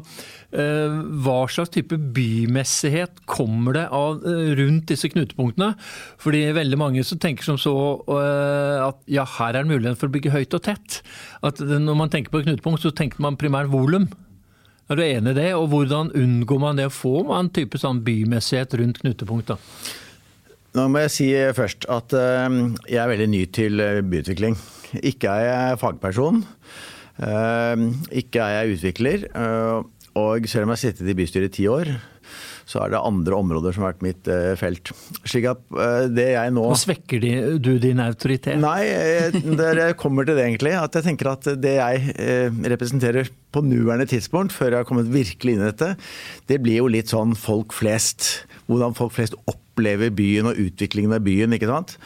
eh, 0.53 0.99
hva 1.25 1.39
slags 1.49 1.73
type 1.73 1.97
bymessighet 2.17 3.23
kommer 3.31 3.79
det 3.79 3.87
av 3.89 4.21
eh, 4.29 4.53
rundt 4.61 4.91
disse 4.93 5.09
knutepunktene? 5.13 5.73
Fordi 6.21 6.45
veldig 6.57 6.81
mange 6.81 7.07
som 7.09 7.21
tenker 7.23 7.49
som 7.49 7.61
så 7.61 7.75
eh, 8.19 8.85
at 8.91 9.01
ja, 9.09 9.25
her 9.39 9.55
er 9.55 9.63
det 9.63 9.73
mulighet 9.73 10.01
for 10.01 10.13
å 10.13 10.17
bygge 10.19 10.35
høyt 10.37 10.59
og 10.59 10.67
tett. 10.69 11.01
At 11.45 11.65
når 11.65 11.97
man 11.97 12.13
tenker 12.13 12.35
på 12.35 12.45
knutepunkt, 12.45 12.85
så 12.85 12.93
tenker 12.93 13.25
man 13.25 13.41
primært 13.41 13.73
volum. 13.73 14.11
Er 14.93 15.01
du 15.01 15.05
enig 15.07 15.33
i 15.33 15.39
det, 15.39 15.51
og 15.57 15.71
hvordan 15.73 16.13
unngår 16.13 16.59
man 16.61 16.77
det 16.77 16.91
å 16.91 16.93
få 16.93 17.23
en 17.33 17.49
type 17.57 17.81
sånn 17.81 18.05
bymessighet 18.05 18.77
rundt 18.77 19.01
knutepunkt? 19.01 19.55
Nå 20.75 20.89
må 20.91 21.05
jeg 21.05 21.13
si 21.15 21.29
først 21.55 21.87
at 21.93 22.15
jeg 22.17 22.99
er 22.99 23.11
veldig 23.11 23.29
ny 23.31 23.45
til 23.55 23.79
byutvikling. 24.11 24.57
Ikke 25.03 25.31
er 25.31 25.45
jeg 25.47 25.79
fagperson. 25.79 26.43
Eh, 27.23 27.85
ikke 28.11 28.43
er 28.43 28.59
jeg 28.59 28.79
utvikler. 28.79 29.29
Eh, 29.31 29.85
og 30.15 30.49
selv 30.51 30.67
om 30.67 30.73
jeg 30.73 30.79
har 30.79 30.83
sittet 30.83 31.11
i 31.11 31.17
bystyret 31.19 31.51
i 31.51 31.57
ti 31.59 31.67
år, 31.71 31.91
så 32.69 32.85
er 32.85 32.95
det 32.95 33.01
andre 33.01 33.39
områder 33.39 33.75
som 33.75 33.85
har 33.85 33.95
vært 33.95 34.05
mitt 34.07 34.31
uh, 34.31 34.53
felt. 34.61 34.93
Slik 35.23 35.49
at 35.53 35.63
uh, 35.77 36.07
det 36.13 36.31
jeg 36.33 36.55
nå 36.57 36.65
Og 36.71 36.79
Svekker 36.81 37.23
de, 37.23 37.33
du 37.63 37.75
din 37.83 38.03
autoritet? 38.05 38.59
Nei, 38.61 38.89
det 39.61 39.91
kommer 40.01 40.27
til 40.29 40.39
det 40.39 40.49
egentlig. 40.49 40.75
At 40.81 40.97
jeg 40.99 41.09
tenker 41.11 41.35
at 41.35 41.51
det 41.61 41.77
jeg 41.79 42.15
uh, 42.17 42.63
representerer 42.75 43.31
på 43.55 43.63
nåværende 43.63 44.09
tidspunkt, 44.11 44.55
før 44.55 44.73
jeg 44.73 44.83
har 44.83 44.89
kommet 44.89 45.13
virkelig 45.13 45.55
inn 45.55 45.63
i 45.63 45.69
dette, 45.71 45.93
det 46.51 46.59
blir 46.65 46.83
jo 46.83 46.91
litt 46.91 47.13
sånn 47.13 47.37
folk 47.39 47.77
flest. 47.77 48.47
Hvordan 48.67 48.97
folk 48.97 49.15
flest 49.15 49.37
opplever 49.75 50.11
byen 50.15 50.49
og 50.51 50.59
utviklingen 50.59 51.15
av 51.15 51.23
byen. 51.27 51.55
ikke 51.55 51.71
sant? 51.71 51.97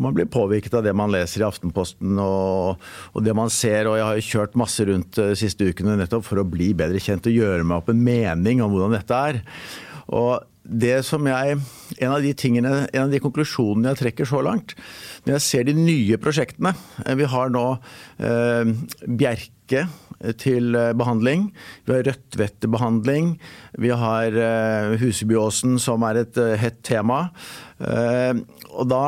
Man 0.00 0.14
blir 0.16 0.28
påvirket 0.30 0.74
av 0.78 0.84
det 0.86 0.94
man 0.96 1.12
leser 1.12 1.42
i 1.42 1.48
Aftenposten 1.48 2.18
og, 2.22 2.78
og, 3.12 3.20
det 3.24 3.34
man 3.36 3.52
ser. 3.52 3.88
og 3.88 3.98
Jeg 3.98 4.08
har 4.08 4.22
kjørt 4.28 4.58
masse 4.58 4.86
rundt 4.88 5.18
de 5.18 5.34
siste 5.38 5.68
ukene 5.68 5.98
nettopp 5.98 6.26
for 6.26 6.40
å 6.40 6.48
bli 6.48 6.72
bedre 6.76 7.00
kjent 7.02 7.28
og 7.28 7.36
gjøre 7.36 7.66
meg 7.66 7.80
opp 7.80 7.92
en 7.92 8.02
mening 8.04 8.64
om 8.64 8.72
hvordan 8.72 8.98
dette 8.98 9.22
er. 9.30 9.42
Og 10.08 10.44
det 10.68 11.00
som 11.06 11.24
jeg, 11.24 11.58
En 11.98 12.12
av 12.12 12.22
de 12.22 12.32
tingene, 12.36 12.86
en 12.92 13.06
av 13.06 13.10
de 13.10 13.20
konklusjonene 13.22 13.94
jeg 13.94 14.00
trekker 14.02 14.28
så 14.28 14.42
langt, 14.44 14.74
når 15.24 15.38
jeg 15.38 15.44
ser 15.46 15.64
de 15.64 15.74
nye 15.74 16.18
prosjektene 16.20 16.74
eh, 17.06 17.16
Vi 17.18 17.26
har 17.32 17.50
nå 17.54 17.64
eh, 18.20 18.74
Bjerke 19.08 19.86
til 20.38 20.76
eh, 20.76 20.92
behandling. 20.98 21.48
Vi 21.86 21.94
har 21.94 22.06
Rødtvet 22.06 22.60
til 22.60 22.72
behandling. 22.74 23.34
Vi 23.78 23.90
har 23.90 24.36
eh, 24.44 24.94
Husebyåsen 25.00 25.78
som 25.82 26.04
er 26.06 26.22
et 26.24 26.38
eh, 26.40 26.56
hett 26.60 26.82
tema. 26.86 27.28
Eh, 27.80 28.36
og 28.74 28.88
da 28.92 29.04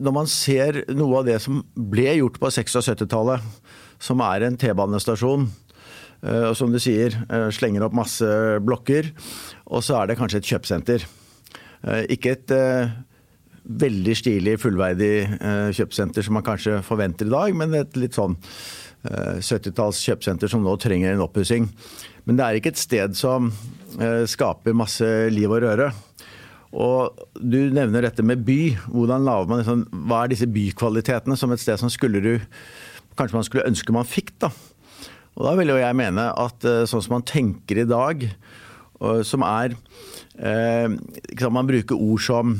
når 0.00 0.14
man 0.14 0.28
ser 0.30 0.82
noe 0.94 1.20
av 1.20 1.26
det 1.28 1.38
som 1.42 1.62
ble 1.74 2.12
gjort 2.20 2.38
på 2.40 2.50
60- 2.52 2.80
og 2.80 2.86
70-tallet, 2.92 3.48
som 4.00 4.22
er 4.24 4.46
en 4.46 4.56
T-banestasjon, 4.60 5.46
eh, 5.46 5.69
og 6.50 6.56
som 6.56 6.72
du 6.72 6.78
sier, 6.82 7.14
eh, 7.30 7.48
slenger 7.54 7.86
opp 7.86 7.96
masse 7.96 8.26
blokker, 8.60 9.10
og 9.72 9.84
så 9.84 10.00
er 10.00 10.10
det 10.10 10.18
kanskje 10.20 10.42
et 10.42 10.50
kjøpesenter. 10.50 11.06
Eh, 11.84 12.02
ikke 12.16 12.34
et 12.36 12.52
veldig 13.70 14.14
stilig, 14.16 14.58
fullverdig 14.58 15.38
kjøpesenter 15.76 16.24
som 16.24 16.34
man 16.34 16.42
kanskje 16.42 16.80
forventer 16.82 17.28
i 17.28 17.30
dag, 17.30 17.54
men 17.54 17.74
et 17.76 17.96
litt 18.00 18.16
sånn 18.16 18.34
70-talls 19.04 20.00
kjøpesenter 20.04 20.50
som 20.50 20.64
nå 20.64 20.74
trenger 20.80 21.12
en 21.12 21.22
oppussing. 21.24 21.68
Men 22.26 22.36
det 22.36 22.44
er 22.44 22.58
ikke 22.58 22.72
et 22.72 22.80
sted 22.80 23.14
som 23.16 23.52
skaper 24.26 24.76
masse 24.76 25.06
liv 25.30 25.48
og 25.52 25.62
røre. 25.62 25.90
Og 26.72 27.16
Du 27.34 27.58
nevner 27.70 28.02
dette 28.02 28.22
med 28.22 28.44
by. 28.44 28.76
Hvordan 28.88 29.24
laver 29.24 29.48
man 29.48 29.62
liksom, 29.62 29.86
Hva 30.08 30.24
er 30.24 30.32
disse 30.32 30.46
bykvalitetene 30.50 31.36
som 31.36 31.52
et 31.52 31.60
sted 31.62 31.78
som 31.78 31.90
Skullerud 31.90 32.40
kanskje 33.16 33.36
man 33.36 33.44
skulle 33.44 33.68
ønske 33.68 33.92
man 33.92 34.08
fikk? 34.08 34.32
da? 34.40 34.50
Og 35.40 35.46
Da 35.48 35.54
vil 35.56 35.72
jo 35.72 35.78
jeg 35.80 35.96
mene 35.96 36.26
at 36.36 36.66
eh, 36.68 36.82
sånn 36.88 37.00
som 37.00 37.16
man 37.16 37.24
tenker 37.24 37.80
i 37.80 37.88
dag, 37.88 38.28
som 39.24 39.40
er 39.46 39.72
eh, 40.36 40.92
Man 41.48 41.68
bruker 41.70 41.96
ord 41.96 42.20
som 42.20 42.58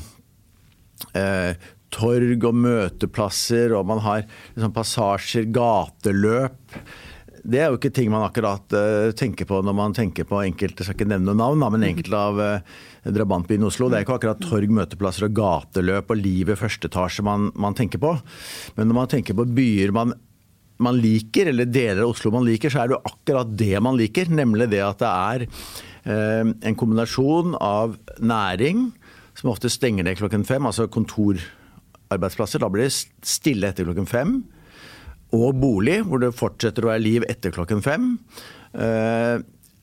eh, 1.13 1.53
torg 1.93 2.47
og 2.49 2.57
møteplasser, 2.57 3.75
og 3.77 3.85
man 3.91 4.01
har 4.07 4.25
liksom, 4.25 4.73
passasjer, 4.73 5.51
gateløp 5.53 6.81
det 7.41 7.57
er 7.57 7.71
jo 7.73 7.79
ikke 7.79 7.89
ting 7.97 8.11
man 8.13 8.27
akkurat 8.27 8.69
tenker 9.17 9.47
på 9.49 9.63
når 9.65 9.73
man 9.73 9.95
tenker 9.97 10.27
på 10.29 10.43
enkelte, 10.45 10.83
jeg 10.83 10.91
skal 10.91 10.97
ikke 10.99 11.07
nevne 11.09 11.33
noen 11.33 11.39
navn, 11.41 11.73
men 11.73 11.87
enkelte 11.89 12.19
av 12.21 12.41
drabantbyen 13.17 13.65
Oslo. 13.65 13.89
Det 13.89 13.97
er 13.97 14.05
ikke 14.05 14.19
akkurat 14.19 14.43
torg, 14.45 14.69
møteplasser 14.77 15.25
og 15.25 15.39
gateløp 15.39 16.13
og 16.13 16.21
liv 16.21 16.53
i 16.53 16.59
første 16.61 16.91
etasje 16.93 17.25
man, 17.25 17.49
man, 17.57 17.79
tenker 17.79 18.03
på. 18.03 18.13
Men 18.77 18.91
når 18.93 18.99
man 18.99 19.13
tenker 19.17 19.39
på 19.39 19.49
byer 19.57 19.95
man, 19.97 20.13
man, 20.83 21.01
liker, 21.01 21.53
eller 21.53 21.69
deler 21.69 22.05
av 22.05 22.15
Oslo 22.15 22.33
man 22.35 22.47
liker, 22.49 22.73
så 22.73 22.83
er 22.83 22.91
det 22.91 22.97
jo 22.99 23.13
akkurat 23.13 23.53
det 23.59 23.77
man 23.85 23.99
liker. 24.01 24.33
Nemlig 24.33 24.71
det 24.73 24.83
at 24.85 25.03
det 25.03 25.11
er 25.11 25.47
eh, 25.47 26.55
en 26.71 26.79
kombinasjon 26.79 27.57
av 27.61 27.99
næring 28.19 28.89
som 29.39 29.53
ofte 29.53 29.71
stenger 29.73 30.05
ned 30.05 30.19
klokken 30.21 30.45
fem, 30.49 30.67
altså 30.69 30.89
kontorarbeidsplasser. 30.93 32.63
Da 32.63 32.69
blir 32.73 32.89
det 32.89 32.97
stille 33.27 33.71
etter 33.71 33.89
klokken 33.89 34.09
fem. 34.11 34.41
Og 35.37 35.55
bolig, 35.63 36.01
hvor 36.09 36.23
det 36.23 36.35
fortsetter 36.37 36.85
å 36.85 36.93
være 36.93 37.05
liv 37.05 37.27
etter 37.31 37.55
klokken 37.55 37.83
fem. 37.85 38.13
Eh, 38.75 39.39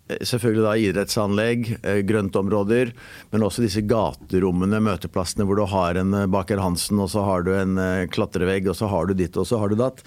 selvfølgelig 0.07 0.63
da 0.63 0.73
idrettsanlegg, 0.79 1.69
eh, 1.83 2.01
grøntområder, 2.07 2.91
men 3.31 3.43
også 3.47 3.63
disse 3.63 3.83
gaterommene, 3.87 4.79
møteplassene 4.83 5.47
hvor 5.47 5.59
du 5.59 5.65
har 5.71 5.99
en 5.99 6.13
eh, 6.13 6.27
Baker 6.31 6.61
Hansen, 6.63 6.99
og 7.03 7.09
så 7.11 7.23
har 7.27 7.47
du 7.47 7.53
en 7.55 7.79
klatrevegg, 8.11 8.67
og 8.67 8.75
så 8.79 8.91
har 8.91 9.07
du 9.07 9.15
ditt, 9.15 9.39
og 9.39 9.47
så 9.47 9.59
har 9.59 9.71
du 9.71 9.79
datt. 9.79 10.03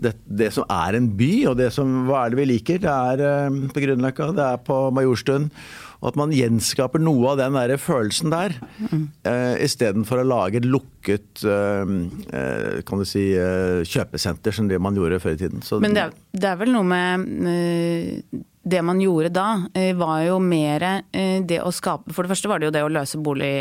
Det, 0.00 0.14
det, 0.24 0.50
som 0.56 0.64
er 0.72 0.96
en 0.96 1.10
by, 1.18 1.30
og 1.50 1.58
det 1.60 1.70
som, 1.76 2.02
hva 2.08 2.24
er 2.24 2.32
det 2.32 2.40
vi 2.40 2.48
liker? 2.54 2.80
Det 2.82 2.90
er 2.90 3.60
på 3.74 3.84
Grünerløkka, 3.84 4.32
det 4.36 4.46
er 4.46 4.60
på 4.64 4.82
Majorstuen. 4.96 5.50
Og 6.00 6.14
at 6.14 6.16
man 6.16 6.32
gjenskaper 6.32 7.02
noe 7.02 7.34
av 7.34 7.40
den 7.42 7.58
der 7.58 7.74
følelsen 7.76 8.32
der, 8.32 8.54
mm. 8.78 9.02
uh, 9.28 9.56
istedenfor 9.60 10.22
å 10.22 10.28
lage 10.30 10.62
et 10.62 10.68
lukket 10.68 11.42
uh, 11.44 11.84
kan 12.88 13.02
du 13.02 13.04
si, 13.04 13.26
kjøpesenter 13.92 14.56
som 14.56 14.70
det 14.70 14.80
man 14.80 14.96
gjorde 14.96 15.20
før 15.20 15.36
i 15.36 15.42
tiden. 15.42 15.60
Så, 15.66 15.76
Men 15.84 15.96
det 15.96 16.06
er, 16.06 16.16
det 16.32 16.48
er, 16.48 16.56
vel 16.62 16.72
noe 16.72 16.88
med 16.88 17.28
det 18.62 18.82
man 18.84 19.00
gjorde 19.00 19.30
da, 19.32 19.46
var 19.96 20.22
jo 20.26 20.36
mer 20.44 20.84
det 21.48 21.60
å 21.64 21.70
skape 21.72 22.12
For 22.12 22.26
det 22.26 22.34
første 22.34 22.50
var 22.50 22.60
det 22.60 22.68
jo 22.68 22.74
det 22.74 22.82
å 22.84 22.90
løse 22.92 23.20
bolig, 23.20 23.54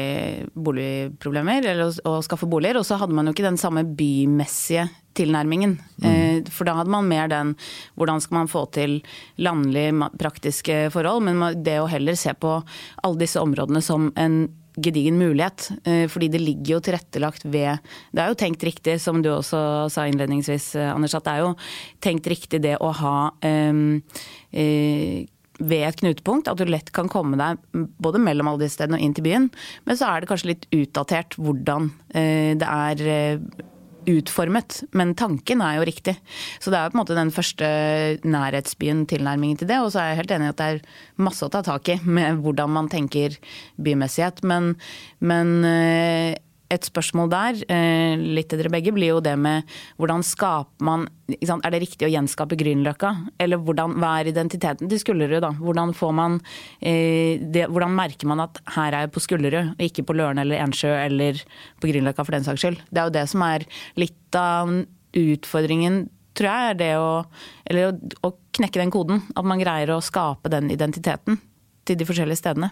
boligproblemer, 0.51 1.63
eller 1.63 1.87
å, 1.87 1.93
å 2.09 2.23
skaffe 2.25 2.49
boliger. 2.51 2.81
Og 2.81 2.87
så 2.87 2.97
hadde 2.99 3.15
man 3.15 3.29
jo 3.29 3.35
ikke 3.35 3.47
den 3.47 3.61
samme 3.61 3.85
bymessige 3.87 4.89
tilnærmingen. 5.19 5.77
Mm. 6.03 6.49
For 6.51 6.67
da 6.67 6.75
hadde 6.79 6.93
man 6.93 7.07
mer 7.09 7.31
den 7.31 7.55
hvordan 7.99 8.21
skal 8.23 8.41
man 8.41 8.51
få 8.51 8.65
til 8.75 8.99
landlige, 9.41 10.09
praktiske 10.19 10.81
forhold, 10.93 11.25
men 11.27 11.63
det 11.63 11.79
å 11.81 11.89
heller 11.91 12.19
se 12.19 12.35
på 12.35 12.57
alle 12.59 13.21
disse 13.23 13.41
områdene 13.41 13.83
som 13.85 14.11
en 14.19 14.41
gedigen 14.83 15.17
mulighet. 15.19 15.69
Eh, 15.83 16.05
fordi 16.11 16.29
det 16.33 16.41
ligger 16.43 16.75
jo 16.75 16.83
tilrettelagt 16.83 17.45
ved 17.45 17.79
Det 18.11 18.21
er 18.21 18.29
jo 18.31 18.39
tenkt 18.39 18.63
riktig, 18.63 18.99
som 19.01 19.21
du 19.21 19.29
også 19.29 19.89
sa 19.89 20.05
innledningsvis, 20.07 20.75
eh, 20.75 20.93
Anders, 20.93 21.15
at 21.15 21.25
det 21.25 21.33
er 21.33 21.43
jo 21.45 21.55
tenkt 22.01 22.27
riktig 22.27 22.61
det 22.61 22.77
å 22.79 22.91
ha 22.91 23.31
um, 23.43 24.01
uh, 24.53 25.17
ved 25.59 25.83
et 25.83 25.99
knutepunkt, 25.99 26.47
at 26.47 26.57
du 26.57 26.65
lett 26.65 26.91
kan 26.95 27.09
komme 27.11 27.35
deg 27.35 27.59
både 27.99 28.21
mellom 28.23 28.47
alle 28.47 28.63
disse 28.63 28.79
stedene 28.79 28.95
og 28.95 29.03
inn 29.03 29.13
til 29.13 29.25
byen. 29.27 29.49
Men 29.85 29.99
så 29.99 30.07
er 30.07 30.21
det 30.21 30.29
kanskje 30.29 30.53
litt 30.53 30.69
utdatert 30.71 31.35
hvordan 31.35 31.91
det 32.13 32.63
er 32.63 33.49
utformet, 34.07 34.83
men 34.95 35.15
tanken 35.17 35.63
er 35.65 35.79
jo 35.79 35.87
riktig. 35.89 36.15
Så 36.59 36.71
det 36.71 36.79
er 36.79 36.87
jo 36.87 36.93
på 36.93 36.97
en 36.97 37.01
måte 37.01 37.17
den 37.17 37.33
første 37.35 37.69
nærhetsbyen 38.23 39.05
tilnærmingen 39.09 39.59
til 39.59 39.69
det. 39.71 39.79
Og 39.83 39.91
så 39.93 40.01
er 40.01 40.11
jeg 40.11 40.21
helt 40.21 40.35
enig 40.35 40.49
i 40.49 40.53
at 40.53 40.61
det 40.61 40.69
er 40.69 40.83
masse 41.27 41.45
å 41.45 41.51
ta 41.53 41.63
tak 41.65 41.91
i 41.91 41.99
med 42.05 42.43
hvordan 42.43 42.71
man 42.75 42.91
tenker 42.91 43.35
bymessighet. 43.81 44.43
Men, 44.47 44.73
men 45.19 45.55
eh, 45.67 46.37
et 46.69 46.85
spørsmål 46.85 47.29
der, 47.31 47.61
eh, 47.69 48.15
litt 48.17 48.49
til 48.49 48.59
dere 48.61 48.69
begge, 48.69 48.93
blir 48.93 49.15
jo 49.15 49.19
det 49.19 49.37
med 49.37 49.63
hvordan 49.97 50.23
skaper 50.23 50.85
man 50.85 51.07
Er 51.29 51.69
det 51.69 51.81
riktig 51.81 52.07
å 52.07 52.09
gjenskape 52.09 52.57
Grünerløkka? 52.57 53.29
Eller 53.39 53.57
hvordan, 53.57 53.93
hva 54.01 54.19
er 54.19 54.31
identiteten 54.31 54.89
til 54.89 54.97
Skullerud, 54.97 55.41
da? 55.41 55.51
Hvordan, 55.51 55.93
får 55.93 56.11
man, 56.11 56.41
eh, 56.81 57.37
det, 57.37 57.67
hvordan 57.69 57.93
merker 57.93 58.25
man 58.25 58.39
at 58.39 58.57
her 58.73 58.93
er 58.93 59.05
jeg 59.05 59.11
på 59.11 59.21
Skullerud, 59.21 59.75
og 59.77 59.77
ikke 59.77 60.05
på 60.05 60.15
Løren 60.15 60.39
eller 60.39 60.57
Ensjø 60.57 60.89
eller 60.89 61.37
på 61.79 61.85
Grünerløkka 61.85 62.25
for 62.25 62.31
den 62.31 62.43
saks 62.43 62.61
skyld? 62.61 62.81
Det 62.89 62.97
er 62.97 63.03
jo 63.05 63.17
det 63.19 63.29
som 63.29 63.41
er 63.43 63.65
litt 63.95 64.35
av 64.35 64.73
utfordringen 65.13 66.09
tror 66.33 66.49
jeg 66.49 66.71
er 66.71 66.79
det 66.79 66.91
å, 66.97 67.23
eller 67.69 67.91
å, 67.91 67.93
å 68.29 68.33
knekke 68.55 68.79
den 68.79 68.91
koden. 68.91 69.21
At 69.35 69.45
man 69.45 69.61
greier 69.61 69.91
å 69.93 70.01
skape 70.01 70.49
den 70.49 70.71
identiteten 70.71 71.37
til 71.85 71.99
de 71.99 72.07
forskjellige 72.07 72.41
stedene. 72.41 72.71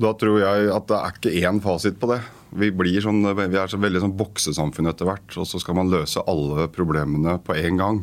Da 0.00 0.12
tror 0.16 0.40
jeg 0.40 0.70
at 0.72 0.86
det 0.88 0.98
er 0.98 1.18
ikke 1.18 1.48
én 1.48 1.60
fasit 1.62 1.98
på 2.00 2.08
det. 2.10 2.20
Vi, 2.50 2.70
sånn, 3.02 3.22
vi 3.38 3.58
er 3.58 3.70
så 3.70 3.78
veldig 3.78 4.02
sånn 4.02 4.16
boksesamfunn 4.18 4.90
etter 4.90 5.06
hvert, 5.06 5.36
og 5.38 5.46
så 5.46 5.60
skal 5.62 5.76
man 5.78 5.92
løse 5.92 6.22
alle 6.30 6.66
problemene 6.74 7.36
på 7.46 7.54
en 7.54 7.78
gang. 7.78 8.00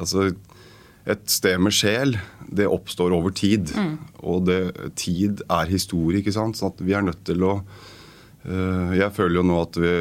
Altså, 0.00 0.30
et 1.06 1.26
sted 1.30 1.60
med 1.62 1.74
sjel, 1.76 2.16
det 2.48 2.66
oppstår 2.66 3.14
over 3.14 3.34
tid. 3.36 3.70
Mm. 3.76 3.92
Og 4.26 4.46
det, 4.48 4.60
tid 4.98 5.42
er 5.46 5.70
historie, 5.70 6.22
ikke 6.22 6.34
sant. 6.34 6.58
Så 6.58 6.72
vi 6.80 6.96
er 6.96 7.04
nødt 7.06 7.22
til 7.28 7.44
å 7.46 7.58
øh, 7.60 8.92
Jeg 8.96 9.12
føler 9.14 9.38
jo 9.38 9.46
nå 9.46 9.60
at 9.62 9.78
vi 9.78 9.92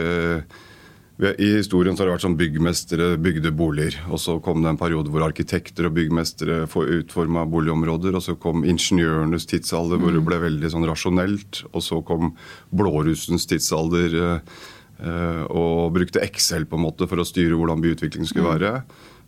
i 1.15 1.47
historien 1.55 1.95
så 1.95 2.03
har 2.03 2.09
det 2.09 2.15
vært 2.17 2.25
sånn 2.25 2.37
byggmestere 2.39 3.05
bygde 3.23 3.53
boliger. 3.55 3.95
og 4.11 4.19
Så 4.19 4.35
kom 4.43 4.59
det 4.63 4.73
en 4.73 4.79
periode 4.79 5.11
hvor 5.13 5.23
arkitekter 5.23 5.87
og 5.87 5.95
byggmestere 5.95 6.65
utforma 6.67 7.45
boligområder. 7.47 8.17
og 8.17 8.23
Så 8.23 8.35
kom 8.35 8.65
ingeniørenes 8.67 9.47
tidsalder 9.47 10.01
hvor 10.01 10.11
det 10.11 10.25
ble 10.27 10.41
veldig 10.43 10.71
sånn 10.73 10.87
rasjonelt. 10.89 11.63
Og 11.71 11.85
så 11.85 12.01
kom 12.03 12.33
blårussens 12.75 13.47
tidsalder 13.47 14.17
eh, 14.25 15.43
og 15.47 15.95
brukte 15.95 16.23
Excel 16.25 16.67
på 16.67 16.75
en 16.75 16.83
måte 16.89 17.07
for 17.07 17.23
å 17.23 17.27
styre 17.27 17.55
hvordan 17.55 17.83
byutviklingen 17.85 18.27
skulle 18.27 18.51
være. 18.57 18.75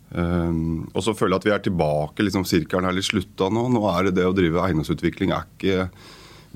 Um, 0.08 0.86
og 0.96 1.02
så 1.04 1.12
føler 1.12 1.36
jeg 1.36 1.40
at 1.42 1.46
vi 1.46 1.52
er 1.52 1.64
tilbake, 1.66 2.24
liksom 2.24 2.46
sirkelen 2.48 2.88
er 2.88 2.94
litt 2.96 3.08
slutta 3.08 3.50
nå. 3.52 3.66
Nå 3.72 3.82
er 3.92 4.08
det 4.08 4.14
det 4.20 4.28
å 4.28 4.36
drive 4.36 4.62
eiendomsutvikling 4.64 5.34
er 5.36 5.48
ikke 5.48 5.88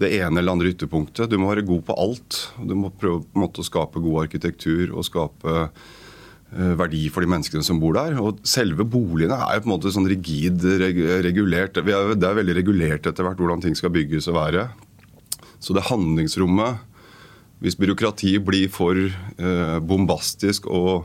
det 0.01 0.13
ene 0.19 0.41
eller 0.41 0.55
andre 0.55 0.71
ytterpunktet. 0.73 1.31
Du 1.31 1.39
må 1.41 1.51
være 1.51 1.67
god 1.69 1.83
på 1.89 1.97
alt. 2.01 2.39
Du 2.59 2.75
må 2.79 2.93
prøve 2.93 3.23
på 3.25 3.37
en 3.37 3.45
måte 3.45 3.63
å 3.63 3.67
skape 3.67 4.01
god 4.03 4.25
arkitektur 4.25 4.95
og 4.95 5.05
skape 5.07 5.57
uh, 5.69 6.73
verdi 6.81 7.05
for 7.13 7.25
de 7.25 7.33
menneskene 7.33 7.67
som 7.67 7.81
bor 7.83 7.97
der. 7.99 8.17
Og 8.23 8.41
selve 8.49 8.87
boligene 8.89 9.37
er 9.37 9.59
jo 9.59 9.67
på 9.67 9.71
en 9.71 9.75
måte 9.75 9.93
sånn 9.93 10.09
rigid 10.11 10.65
regulert. 11.27 11.77
det 11.77 11.93
er 11.93 12.41
veldig 12.41 12.57
regulert 12.61 13.11
etter 13.11 13.29
hvert 13.29 13.43
hvordan 13.43 13.65
ting 13.65 13.77
skal 13.79 13.93
bygges 13.95 14.31
og 14.33 14.41
være. 14.41 14.71
Så 15.63 15.77
det 15.77 15.89
handlingsrommet 15.91 16.89
Hvis 17.63 17.77
byråkratiet 17.79 18.43
blir 18.43 18.67
for 18.75 18.97
uh, 18.99 19.79
bombastisk 19.79 20.65
og 20.67 21.05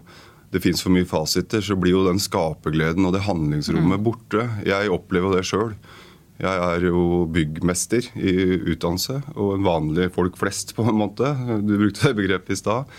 det 0.49 0.63
fins 0.63 0.81
for 0.81 0.89
mye 0.89 1.05
fasiter, 1.05 1.61
så 1.61 1.75
blir 1.77 1.93
jo 1.93 2.05
den 2.07 2.17
skapergleden 2.17 3.05
og 3.05 3.13
det 3.13 3.27
handlingsrommet 3.27 3.99
mm. 3.99 4.03
borte. 4.07 4.45
Jeg 4.65 4.89
opplever 4.89 5.35
det 5.35 5.43
sjøl. 5.45 5.75
Jeg 6.37 6.65
er 6.71 6.83
jo 6.85 7.25
byggmester 7.33 8.11
i 8.13 8.33
utdannelse, 8.73 9.21
og 9.35 9.55
en 9.55 9.65
vanlig 9.65 10.11
folk 10.13 10.37
flest, 10.37 10.75
på 10.77 10.85
en 10.85 10.99
måte. 10.99 11.31
Du 11.65 11.77
brukte 11.79 12.11
det 12.11 12.19
begrepet 12.19 12.53
i 12.53 12.59
stad. 12.59 12.91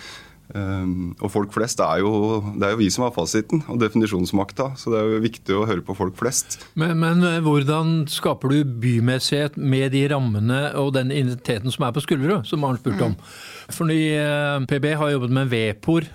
Um, 0.48 1.10
og 1.20 1.28
folk 1.28 1.50
flest 1.52 1.82
er 1.84 1.98
jo, 2.00 2.40
det 2.56 2.64
er 2.64 2.70
jo 2.72 2.78
vi 2.80 2.86
som 2.88 3.04
har 3.04 3.12
fasiten 3.12 3.60
og 3.68 3.82
definisjonsmakta, 3.82 4.70
så 4.80 4.94
det 4.94 5.00
er 5.00 5.10
jo 5.12 5.18
viktig 5.26 5.56
å 5.58 5.66
høre 5.68 5.84
på 5.84 5.96
folk 5.98 6.16
flest. 6.16 6.56
Men, 6.72 6.94
men 7.02 7.20
eh, 7.28 7.42
hvordan 7.44 8.06
skaper 8.08 8.54
du 8.54 8.78
bymessighet 8.80 9.58
med 9.60 9.92
de 9.92 10.06
rammene 10.08 10.62
og 10.80 10.94
den 10.96 11.12
identiteten 11.12 11.74
som 11.74 11.84
er 11.84 11.92
på 11.92 12.04
Skullerud, 12.06 12.48
som 12.48 12.64
Arnt 12.64 12.80
spurte 12.80 13.10
om? 13.10 13.18
Mm. 13.18 13.76
Fordi 13.76 14.00
uh, 14.16 14.64
PB 14.70 14.88
har 15.02 15.12
jobbet 15.12 15.36
med 15.36 15.52
VEPOR 15.52 16.08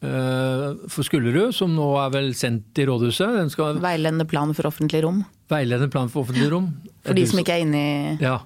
for 0.00 1.02
Skullerud, 1.02 1.50
som 1.56 1.72
nå 1.74 1.88
er 1.98 2.12
vel 2.14 2.28
sendt 2.38 2.78
i 2.78 2.84
rådhuset. 2.86 3.50
Skal... 3.50 3.80
Veiledende 3.82 4.26
plan 4.30 4.52
for 4.54 4.70
offentlig 4.70 5.02
rom? 5.02 5.24
Veiledende 5.50 5.90
plan 5.90 6.10
for 6.12 6.22
offentlig 6.22 6.50
rom. 6.52 6.68
For 7.06 7.18
de 7.18 7.24
som 7.26 7.40
ikke 7.42 7.56
er 7.56 7.64
inne 7.64 7.80
i 7.82 8.16
Ja. 8.22 8.36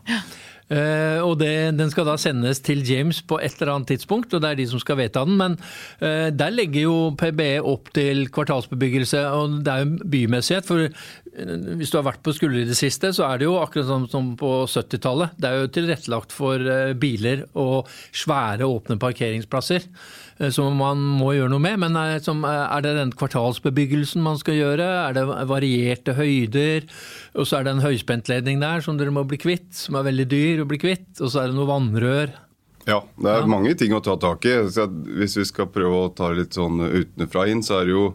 Uh, 0.73 1.21
og 1.21 1.37
det, 1.43 1.75
Den 1.77 1.91
skal 1.93 2.07
da 2.09 2.15
sendes 2.21 2.63
til 2.65 2.81
James 2.89 3.21
på 3.29 3.37
et 3.45 3.59
eller 3.61 3.75
annet 3.75 3.93
tidspunkt, 3.93 4.33
og 4.33 4.41
det 4.41 4.53
er 4.53 4.61
de 4.63 4.69
som 4.71 4.81
skal 4.81 4.97
vedta 5.03 5.25
den. 5.29 5.37
Men 5.41 5.59
uh, 6.01 6.31
der 6.33 6.55
legger 6.55 6.87
jo 6.87 6.97
PBE 7.19 7.59
opp 7.61 7.93
til 7.97 8.25
kvartalsbebyggelse, 8.33 9.21
og 9.37 9.59
det 9.67 9.75
er 9.75 9.85
jo 9.85 10.09
bymessighet. 10.15 10.69
For 10.69 10.87
uh, 10.87 11.77
hvis 11.77 11.93
du 11.93 11.99
har 12.01 12.09
vært 12.09 12.25
på 12.25 12.33
Skulder 12.37 12.63
i 12.63 12.71
det 12.71 12.79
siste, 12.79 13.13
så 13.13 13.29
er 13.29 13.43
det 13.43 13.51
jo 13.51 13.59
akkurat 13.61 13.91
som, 13.91 14.09
som 14.09 14.33
på 14.41 14.55
70-tallet. 14.65 15.37
Det 15.37 15.51
er 15.51 15.61
jo 15.61 15.73
tilrettelagt 15.77 16.33
for 16.33 16.73
biler 17.01 17.47
og 17.59 17.89
svære, 18.17 18.69
åpne 18.69 19.01
parkeringsplasser. 19.01 19.89
Som 20.51 20.79
man 20.81 20.99
må 21.21 21.35
gjøre 21.37 21.53
noe 21.53 21.63
med. 21.63 21.77
Men 21.79 21.97
er, 22.01 22.19
det 22.83 22.95
den 22.97 23.13
kvartalsbebyggelsen 23.15 24.25
man 24.25 24.41
skal 24.41 24.57
gjøre? 24.57 24.87
Er 25.05 25.15
det 25.15 25.27
varierte 25.51 26.17
høyder? 26.17 26.89
Og 27.39 27.47
så 27.47 27.59
er 27.59 27.67
det 27.67 27.77
en 27.77 27.85
høyspentledning 27.85 28.63
der 28.63 28.83
som 28.83 28.99
dere 28.99 29.15
må 29.15 29.23
bli 29.29 29.39
kvitt, 29.41 29.71
som 29.77 30.01
er 30.01 30.09
veldig 30.09 30.27
dyr 30.33 30.62
å 30.65 30.71
bli 30.71 30.81
kvitt. 30.83 31.11
Og 31.21 31.33
så 31.33 31.43
er 31.43 31.51
det 31.51 31.59
noe 31.59 31.71
vannrør. 31.71 32.37
Ja, 32.89 33.01
det 33.15 33.31
er 33.31 33.45
ja. 33.45 33.51
mange 33.51 33.75
ting 33.79 33.95
å 33.95 34.03
ta 34.03 34.17
tak 34.21 34.47
i. 34.49 34.57
Hvis 34.67 35.39
vi 35.39 35.49
skal 35.49 35.71
prøve 35.71 36.07
å 36.07 36.13
ta 36.15 36.33
litt 36.35 36.59
sånn 36.59 36.83
utenfra 36.83 37.47
inn, 37.51 37.63
så 37.67 37.81
er 37.81 37.91
det 37.91 37.97
jo 37.99 38.07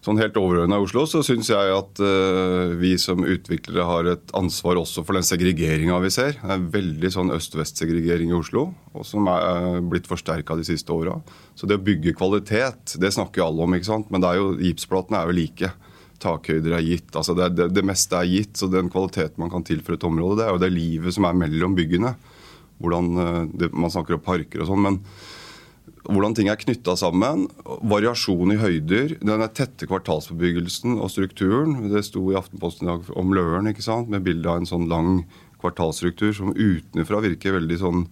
Sånn 0.00 0.16
helt 0.16 0.36
overordna 0.40 0.78
i 0.78 0.84
Oslo 0.86 1.02
så 1.04 1.20
syns 1.20 1.50
jeg 1.50 1.72
at 1.76 2.00
uh, 2.00 2.72
vi 2.80 2.94
som 2.96 3.20
utviklere 3.20 3.84
har 3.84 4.06
et 4.08 4.32
ansvar 4.36 4.78
også 4.80 5.04
for 5.04 5.18
den 5.18 5.26
segregeringa 5.28 5.98
vi 6.00 6.12
ser. 6.14 6.38
Det 6.40 6.54
er 6.54 6.70
veldig 6.72 7.10
sånn 7.12 7.32
øst-vest-segregering 7.34 8.32
i 8.32 8.38
Oslo, 8.38 8.70
og 8.96 9.04
som 9.04 9.28
er 9.28 9.84
blitt 9.92 10.08
forsterka 10.08 10.56
de 10.56 10.64
siste 10.64 10.94
åra. 10.96 11.18
Så 11.52 11.68
det 11.68 11.76
å 11.76 11.84
bygge 11.84 12.16
kvalitet, 12.16 12.96
det 12.96 13.12
snakker 13.12 13.42
jo 13.42 13.50
alle 13.50 13.66
om, 13.66 13.76
ikke 13.76 13.90
sant. 13.90 14.08
Men 14.08 14.24
er 14.24 14.40
jo, 14.40 14.54
gipsplatene 14.64 15.20
er 15.20 15.28
jo 15.28 15.36
like. 15.36 15.72
Takhøyder 16.20 16.76
er 16.76 16.84
gitt. 16.84 17.10
altså 17.16 17.34
det, 17.38 17.50
det, 17.56 17.68
det, 17.74 17.84
meste 17.86 18.18
er 18.18 18.28
gitt. 18.28 18.54
Så 18.60 18.70
den 18.72 18.92
kvaliteten 18.92 19.40
man 19.42 19.52
kan 19.52 19.66
tilføre 19.66 19.98
et 19.98 20.08
område, 20.08 20.40
det 20.40 20.46
er 20.46 20.54
jo 20.54 20.62
det 20.62 20.72
livet 20.74 21.16
som 21.16 21.28
er 21.28 21.38
mellom 21.38 21.76
byggene. 21.78 22.14
Hvordan 22.80 23.12
uh, 23.18 23.44
det, 23.52 23.72
Man 23.76 23.92
snakker 23.92 24.16
om 24.16 24.24
parker 24.24 24.64
og 24.64 24.70
sånn. 24.70 24.84
men 24.86 25.02
hvordan 26.08 26.34
ting 26.36 26.48
er 26.48 26.58
knytta 26.60 26.94
sammen. 26.96 27.46
Variasjon 27.64 28.54
i 28.54 28.58
høyder. 28.60 29.18
Den 29.20 29.44
tette 29.54 29.88
kvartalsbebyggelsen 29.90 30.96
og 30.98 31.10
strukturen. 31.12 31.90
Det 31.92 32.04
sto 32.06 32.24
i 32.30 32.38
Aftenposten 32.38 32.88
i 32.88 32.90
dag 32.90 33.10
om 33.20 33.34
Løren 33.36 33.70
ikke 33.70 33.84
sant? 33.84 34.10
med 34.10 34.24
bilde 34.26 34.48
av 34.48 34.62
en 34.62 34.68
sånn 34.68 34.88
lang 34.90 35.24
kvartalsstruktur 35.60 36.32
som 36.36 36.54
utenfra 36.56 37.20
virker 37.26 37.58
veldig 37.58 37.78
sånn 37.82 38.06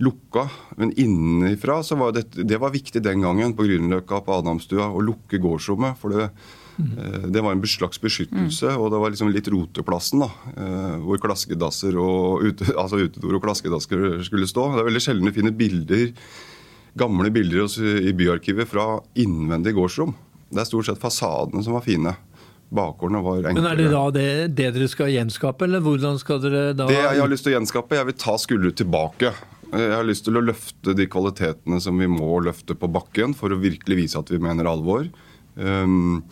lukka. 0.00 0.46
Men 0.80 0.94
innenfra 0.96 1.82
så 1.84 1.98
var 2.00 2.14
det, 2.16 2.30
det 2.48 2.60
var 2.62 2.72
viktig 2.74 3.02
den 3.04 3.26
gangen 3.26 3.54
på 3.58 3.66
Grünerløkka 3.66 4.22
på 4.24 4.38
Adamstua 4.40 4.88
å 4.88 5.04
lukke 5.04 5.42
gårdsrommet. 5.42 5.98
For 6.00 6.14
det. 6.14 6.30
Det 6.78 7.42
var 7.42 7.56
en 7.56 7.62
slags 7.66 7.98
beskyttelse, 7.98 8.70
og 8.78 8.92
det 8.92 9.00
var 9.02 9.10
liksom 9.10 9.32
litt 9.34 9.48
roteplassen. 9.50 10.22
da, 10.22 10.30
eh, 10.54 10.94
Hvor 11.02 11.18
klaskedasser 11.18 11.98
og 11.98 12.44
ute, 12.46 12.70
altså 12.82 13.00
utedoer 13.02 13.38
og 13.38 13.42
klaskedasser 13.42 14.22
skulle 14.26 14.46
stå. 14.46 14.68
Det 14.74 14.84
er 14.84 14.88
veldig 14.90 15.02
sjelden 15.02 15.26
du 15.26 15.34
finner 15.34 15.56
bilder, 15.58 16.12
gamle 16.98 17.30
bilder 17.34 17.66
i 18.02 18.14
byarkivet 18.14 18.70
fra 18.70 19.00
innvendig 19.18 19.74
gårdsrom. 19.74 20.14
Det 20.48 20.62
er 20.62 20.70
stort 20.70 20.88
sett 20.88 21.02
fasadene 21.02 21.62
som 21.64 21.76
var 21.76 21.84
fine. 21.84 22.14
Bakgårdene 22.68 23.22
var 23.24 23.38
enklere. 23.48 23.54
Men 23.62 23.70
Er 23.70 23.76
det 23.76 23.90
da 23.92 24.02
det, 24.12 24.30
det, 24.56 24.72
dere 24.76 24.88
skal 24.88 25.12
gjenskape, 25.12 25.64
eller 25.64 25.80
hvordan 25.84 26.18
skal 26.20 26.40
dere 26.42 26.74
da 26.76 26.88
Det 26.88 26.98
jeg 26.98 27.22
har 27.22 27.30
lyst 27.30 27.46
til 27.46 27.54
å 27.54 27.56
gjenskape, 27.58 27.96
jeg 27.96 28.08
vil 28.10 28.18
ta 28.20 28.34
skuldre 28.40 28.72
tilbake. 28.76 29.32
Jeg 29.68 29.92
har 29.92 30.06
lyst 30.06 30.24
til 30.24 30.38
å 30.38 30.44
løfte 30.44 30.94
de 30.96 31.06
kvalitetene 31.10 31.80
som 31.84 31.98
vi 32.00 32.08
må 32.08 32.38
løfte 32.44 32.76
på 32.78 32.88
bakken 32.92 33.34
for 33.36 33.52
å 33.52 33.60
virkelig 33.60 33.98
vise 33.98 34.20
at 34.20 34.30
vi 34.32 34.40
mener 34.40 34.68
alvor. 34.68 35.08
Um, 35.56 36.22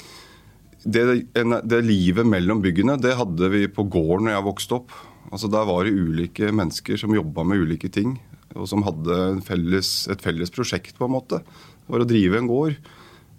det, 0.87 1.05
det, 1.35 1.83
livet 1.85 2.27
mellom 2.29 2.63
byggene 2.63 2.97
det 3.03 3.17
hadde 3.19 3.51
vi 3.53 3.67
på 3.69 3.87
gården 3.91 4.29
når 4.29 4.37
jeg 4.37 4.47
vokste 4.47 4.79
opp. 4.79 4.95
Altså 5.33 5.51
Der 5.51 5.67
var 5.67 5.85
det 5.85 5.97
ulike 5.97 6.53
mennesker 6.55 7.01
som 7.01 7.15
jobba 7.15 7.45
med 7.47 7.65
ulike 7.67 7.91
ting, 7.93 8.17
og 8.55 8.69
som 8.71 8.85
hadde 8.87 9.43
felles, 9.47 10.07
et 10.13 10.23
felles 10.23 10.53
prosjekt. 10.55 10.97
på 10.99 11.09
en 11.09 11.17
måte. 11.17 11.43
Det 11.43 11.93
var 11.93 12.05
å 12.05 12.09
drive 12.09 12.39
en 12.39 12.51
gård. 12.51 12.79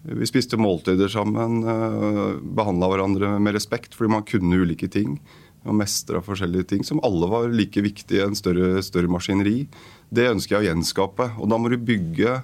Vi 0.08 0.28
spiste 0.30 0.60
måltider 0.60 1.10
sammen, 1.12 1.64
eh, 1.68 2.40
behandla 2.40 2.88
hverandre 2.88 3.40
med 3.40 3.56
respekt 3.56 3.96
fordi 3.96 4.12
man 4.12 4.24
kunne 4.24 4.60
ulike 4.60 4.88
ting. 4.92 5.20
Og 5.66 5.76
mestra 5.76 6.22
forskjellige 6.24 6.68
ting 6.68 6.84
som 6.84 7.02
alle 7.04 7.28
var 7.28 7.50
like 7.50 7.82
viktige 7.82 8.22
i 8.22 8.28
en 8.28 8.36
større, 8.36 8.82
større 8.84 9.12
maskineri. 9.12 9.68
Det 10.14 10.30
ønsker 10.32 10.56
jeg 10.56 10.64
å 10.64 10.70
gjenskape. 10.70 11.40
Og 11.42 11.50
da 11.50 11.58
må 11.58 11.70
du 11.70 11.78
bygge 11.78 12.44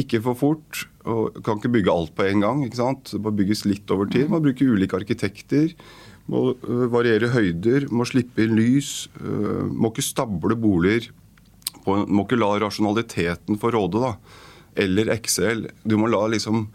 ikke 0.00 0.22
for 0.24 0.38
fort. 0.38 0.84
og 1.04 1.42
Kan 1.44 1.58
ikke 1.58 1.72
bygge 1.78 1.92
alt 1.92 2.14
på 2.16 2.28
en 2.28 2.44
gang. 2.44 2.62
ikke 2.64 2.80
sant? 2.80 3.10
Det 3.12 3.20
må 3.20 3.34
bygges 3.36 3.66
litt 3.68 3.90
over 3.90 4.08
tid. 4.10 4.28
Må 4.30 4.40
bruke 4.44 4.68
ulike 4.68 4.96
arkitekter. 4.96 5.74
Må 6.32 6.52
eh, 6.54 6.86
variere 6.92 7.32
høyder. 7.34 7.88
Må 7.92 8.06
slippe 8.08 8.46
inn 8.46 8.56
lys. 8.56 9.08
Eh, 9.20 9.66
må 9.68 9.92
ikke 9.92 10.06
stable 10.06 10.56
boliger. 10.56 11.10
Må 11.84 12.24
ikke 12.24 12.38
la 12.38 12.54
rasjonaliteten 12.62 13.58
få 13.60 13.72
råde. 13.74 14.00
da 14.00 14.16
eller 14.74 15.10
Excel. 15.12 15.66
Du 15.84 15.98
må 16.00 16.08
la 16.10 16.24
liksom 16.32 16.66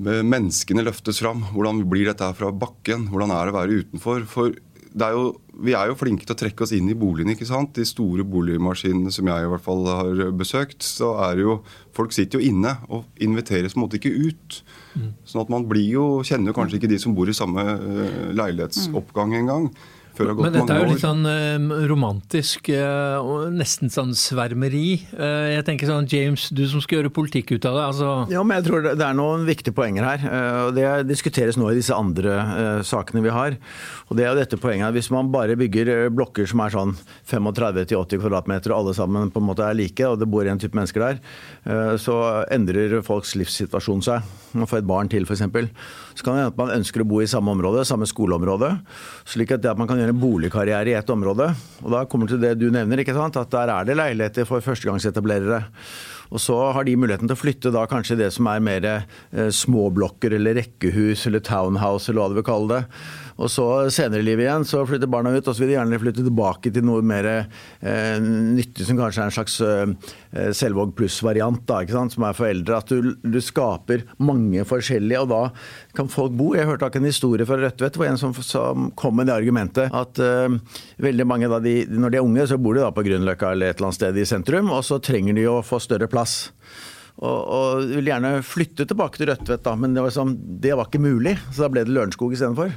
menneskene 0.00 0.84
løftes 0.86 1.20
fram. 1.22 1.44
Hvordan 1.52 1.82
blir 1.90 2.08
dette 2.08 2.24
her 2.24 2.36
fra 2.36 2.52
bakken? 2.52 3.08
Hvordan 3.12 3.34
er 3.34 3.46
det 3.46 3.52
å 3.52 3.58
være 3.58 3.80
utenfor? 3.82 4.24
For 4.30 4.56
er 5.00 5.14
jo, 5.16 5.24
vi 5.64 5.72
er 5.76 5.88
jo 5.88 5.96
flinke 5.96 6.26
til 6.26 6.34
å 6.34 6.40
trekke 6.42 6.64
oss 6.64 6.74
inn 6.76 6.90
i 6.92 6.96
boligene. 6.98 7.32
ikke 7.32 7.48
sant? 7.48 7.72
De 7.78 7.84
store 7.88 8.24
boligmaskinene 8.28 9.12
som 9.14 9.28
jeg 9.30 9.46
i 9.46 9.50
hvert 9.52 9.64
fall 9.64 9.86
har 9.88 10.22
besøkt, 10.36 10.84
så 10.84 11.14
er 11.28 11.38
det 11.38 11.48
jo 11.48 11.62
Folk 11.92 12.14
sitter 12.16 12.40
jo 12.40 12.48
inne 12.48 12.70
og 12.88 13.04
inviteres 13.20 13.74
på 13.74 13.76
en 13.76 13.82
måte 13.82 13.98
ikke 13.98 14.14
ut. 14.16 14.54
Mm. 14.96 15.10
Sånn 15.28 15.42
at 15.42 15.50
man 15.52 15.66
blir 15.68 15.90
jo, 15.92 16.04
kjenner 16.24 16.54
kanskje 16.56 16.78
ikke 16.78 16.88
de 16.88 16.96
som 17.02 17.12
bor 17.12 17.28
i 17.28 17.34
samme 17.36 17.60
eh, 17.74 18.30
leilighetsoppgang 18.32 19.34
engang. 19.42 19.66
Men 20.18 20.52
dette 20.52 20.74
er 20.74 20.82
jo 20.82 20.88
litt 20.90 21.02
sånn 21.02 21.24
uh, 21.24 21.84
romantisk 21.88 22.68
uh, 22.74 23.16
og 23.24 23.54
nesten 23.56 23.88
sånn 23.92 24.12
svermeri. 24.18 24.98
Uh, 25.16 25.54
jeg 25.54 25.64
tenker 25.68 25.88
sånn, 25.88 26.08
James, 26.10 26.50
du 26.52 26.62
som 26.68 26.82
skal 26.84 27.00
gjøre 27.00 27.12
politikk 27.16 27.54
ut 27.54 27.68
av 27.68 27.78
det. 27.78 27.84
altså... 27.86 28.10
Ja, 28.32 28.42
men 28.44 28.60
jeg 28.60 28.66
tror 28.68 28.84
det, 28.90 28.94
er 29.00 29.16
noen 29.16 29.46
viktige 29.48 29.76
poenger 29.76 30.04
her. 30.04 30.26
og 30.66 30.76
Det 30.76 30.86
diskuteres 31.08 31.56
nå 31.60 31.70
i 31.72 31.78
disse 31.78 31.96
andre 31.96 32.82
sakene 32.84 33.24
vi 33.24 33.32
har. 33.32 33.56
Og 34.10 34.18
det 34.18 34.26
er 34.26 34.32
jo 34.32 34.40
dette 34.42 34.60
poenget 34.60 34.90
at 34.90 34.96
Hvis 34.96 35.10
man 35.14 35.32
bare 35.32 35.56
bygger 35.56 36.10
blokker 36.12 36.48
som 36.50 36.60
er 36.64 36.74
sånn 36.74 36.94
35-80 37.30 38.20
kvadratmeter 38.20 38.74
og 38.74 38.82
alle 38.82 38.96
sammen 38.96 39.32
på 39.32 39.40
en 39.40 39.48
måte 39.48 39.64
er 39.64 39.78
like, 39.78 40.04
og 40.06 40.20
det 40.20 40.28
bor 40.28 40.46
en 40.46 40.60
type 40.60 40.76
mennesker 40.76 41.06
der, 41.06 41.96
så 42.02 42.18
endrer 42.52 42.98
folks 43.06 43.32
livssituasjon 43.38 44.04
seg. 44.04 44.28
Man 44.52 44.68
får 44.68 44.82
et 44.82 44.88
barn 44.88 45.10
til 45.12 45.24
f.eks. 45.24 45.44
Så 46.12 46.24
kan 46.24 46.36
det 46.36 46.42
hende 46.42 46.52
at 46.52 46.60
man 46.60 46.74
ønsker 46.76 47.02
å 47.02 47.08
bo 47.08 47.22
i 47.22 47.30
samme 47.30 47.54
område, 47.54 47.86
samme 47.88 48.08
skoleområde. 48.08 48.74
slik 49.28 49.54
at, 49.54 49.62
det 49.64 49.70
at 49.72 49.80
man 49.80 49.88
kan 49.88 50.01
gjøre 50.02 50.14
en 50.14 50.22
boligkarriere 50.22 50.92
i 50.92 50.96
ett 50.98 51.12
område. 51.14 51.48
Og 51.82 51.92
da 51.94 52.04
kommer 52.10 52.30
til 52.30 52.40
det 52.42 52.56
du 52.60 52.68
nevner, 52.74 53.02
ikke 53.02 53.14
sant? 53.16 53.38
at 53.40 53.52
der 53.52 53.72
er 53.72 53.88
det 53.88 53.98
leiligheter 53.98 54.48
for 54.48 54.64
førstegangsetablerere. 54.64 55.62
Og 56.32 56.40
så 56.40 56.56
har 56.72 56.86
de 56.88 56.96
muligheten 56.96 57.28
til 57.28 57.36
å 57.36 57.40
flytte 57.40 57.72
da 57.74 57.84
kanskje 57.90 58.18
det 58.22 58.30
som 58.34 58.48
er 58.48 58.64
mer 58.64 58.86
eh, 58.88 59.50
småblokker 59.52 60.38
eller 60.38 60.56
rekkehus 60.62 61.26
eller 61.28 61.44
townhouse 61.44 62.08
eller 62.08 62.22
hva 62.22 62.32
du 62.32 62.40
vil 62.40 62.48
kalle 62.48 62.78
det. 62.78 62.82
Og 63.40 63.50
så 63.50 63.66
senere 63.92 64.22
i 64.22 64.26
livet 64.26 64.46
igjen 64.46 64.66
så 64.68 64.82
flytter 64.86 65.10
barna 65.10 65.32
ut, 65.34 65.46
og 65.46 65.54
så 65.54 65.62
vil 65.62 65.72
de 65.72 65.76
gjerne 65.78 66.00
flytte 66.02 66.24
tilbake 66.26 66.72
til 66.74 66.84
noe 66.86 67.04
mer 67.06 67.28
eh, 67.32 68.16
nyttig, 68.20 68.86
som 68.86 68.98
kanskje 69.00 69.24
er 69.24 69.30
en 69.30 69.36
slags 69.38 69.58
eh, 69.66 70.52
Selvåg 70.56 70.94
pluss-variant, 70.96 71.72
som 72.12 72.24
er 72.24 72.36
for 72.36 72.48
eldre. 72.48 72.78
At 72.80 72.92
du, 72.92 73.12
du, 73.20 73.40
skaper 73.42 74.06
mange 74.22 74.64
forskjellige, 74.68 75.24
og 75.24 75.32
da 75.32 75.40
kan 75.96 76.08
folk 76.12 76.32
bo. 76.38 76.52
Jeg 76.56 76.68
hørte 76.68 76.88
en 76.96 77.08
historie 77.08 77.46
fra 77.48 77.58
Rødtvet 77.60 77.98
hvor 77.98 78.08
en 78.08 78.20
som, 78.20 78.32
som, 78.44 78.90
kom 78.96 79.18
med 79.18 79.28
det 79.28 79.36
argumentet 79.36 79.92
at 79.92 80.20
eh, 80.22 80.56
veldig 81.02 81.26
mange 81.28 81.50
da 81.52 81.60
de, 81.62 81.74
når 81.90 82.14
de 82.14 82.20
er 82.20 82.26
unge, 82.26 82.46
så 82.48 82.60
bor 82.60 82.76
de 82.76 82.84
da 82.84 82.92
på 82.94 83.04
Grünerløkka 83.04 83.52
eller 83.52 83.72
et 83.72 83.80
eller 83.80 83.90
annet 83.90 84.00
sted 84.00 84.20
i 84.22 84.28
sentrum, 84.28 84.72
og 84.72 84.84
så 84.86 85.00
trenger 85.02 85.36
de 85.36 85.48
å 85.50 85.60
få 85.66 85.80
større 85.82 86.08
plass. 86.12 86.21
Og, 87.22 87.38
og 87.54 87.90
ville 87.90 88.08
gjerne 88.08 88.30
flytte 88.42 88.86
tilbake 88.88 89.20
til 89.20 89.28
Rødtvet, 89.28 89.60
da, 89.62 89.74
men 89.78 89.92
det 89.94 90.02
var, 90.02 90.14
sånn, 90.14 90.32
det 90.64 90.72
var, 90.74 90.88
ikke 90.88 91.02
mulig. 91.02 91.36
Så 91.52 91.66
da 91.66 91.68
ble 91.70 91.84
det 91.84 91.92
Lørenskog 91.92 92.32
istedenfor. 92.34 92.72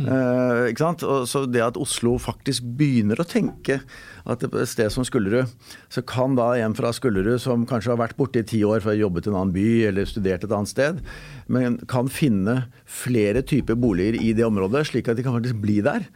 Mm. 0.00 0.08
Eh, 0.08 0.60
ikke 0.72 0.82
sant? 0.82 1.04
Og 1.06 1.28
så 1.30 1.44
det 1.46 1.62
at 1.62 1.78
Oslo 1.78 2.16
faktisk 2.22 2.64
begynner 2.78 3.20
å 3.20 3.28
tenke 3.28 3.82
at 4.24 4.42
et 4.48 4.56
sted 4.70 4.90
som 4.90 5.06
Skullerud, 5.06 5.52
så 5.92 6.02
kan 6.08 6.34
da 6.38 6.48
en 6.64 6.74
fra 6.74 6.94
Skullerud 6.96 7.38
som 7.44 7.68
kanskje 7.68 7.92
har 7.92 8.00
vært 8.00 8.18
borte 8.18 8.40
i 8.40 8.48
ti 8.48 8.64
år 8.66 8.82
for 8.82 8.94
å 8.96 8.98
jobbe 9.04 9.22
i 9.22 9.30
en 9.30 9.36
annen 9.36 9.54
by 9.54 9.68
eller 9.92 10.08
studert 10.10 10.48
et 10.48 10.56
annet 10.56 10.72
sted, 10.72 11.02
men 11.46 11.78
kan 11.90 12.08
finne 12.10 12.64
flere 12.88 13.44
typer 13.46 13.78
boliger 13.78 14.16
i 14.16 14.32
det 14.34 14.48
området, 14.48 14.88
slik 14.90 15.12
at 15.12 15.20
de 15.20 15.26
kan 15.26 15.36
faktisk 15.36 15.60
bli 15.62 15.82
der. 15.84 16.08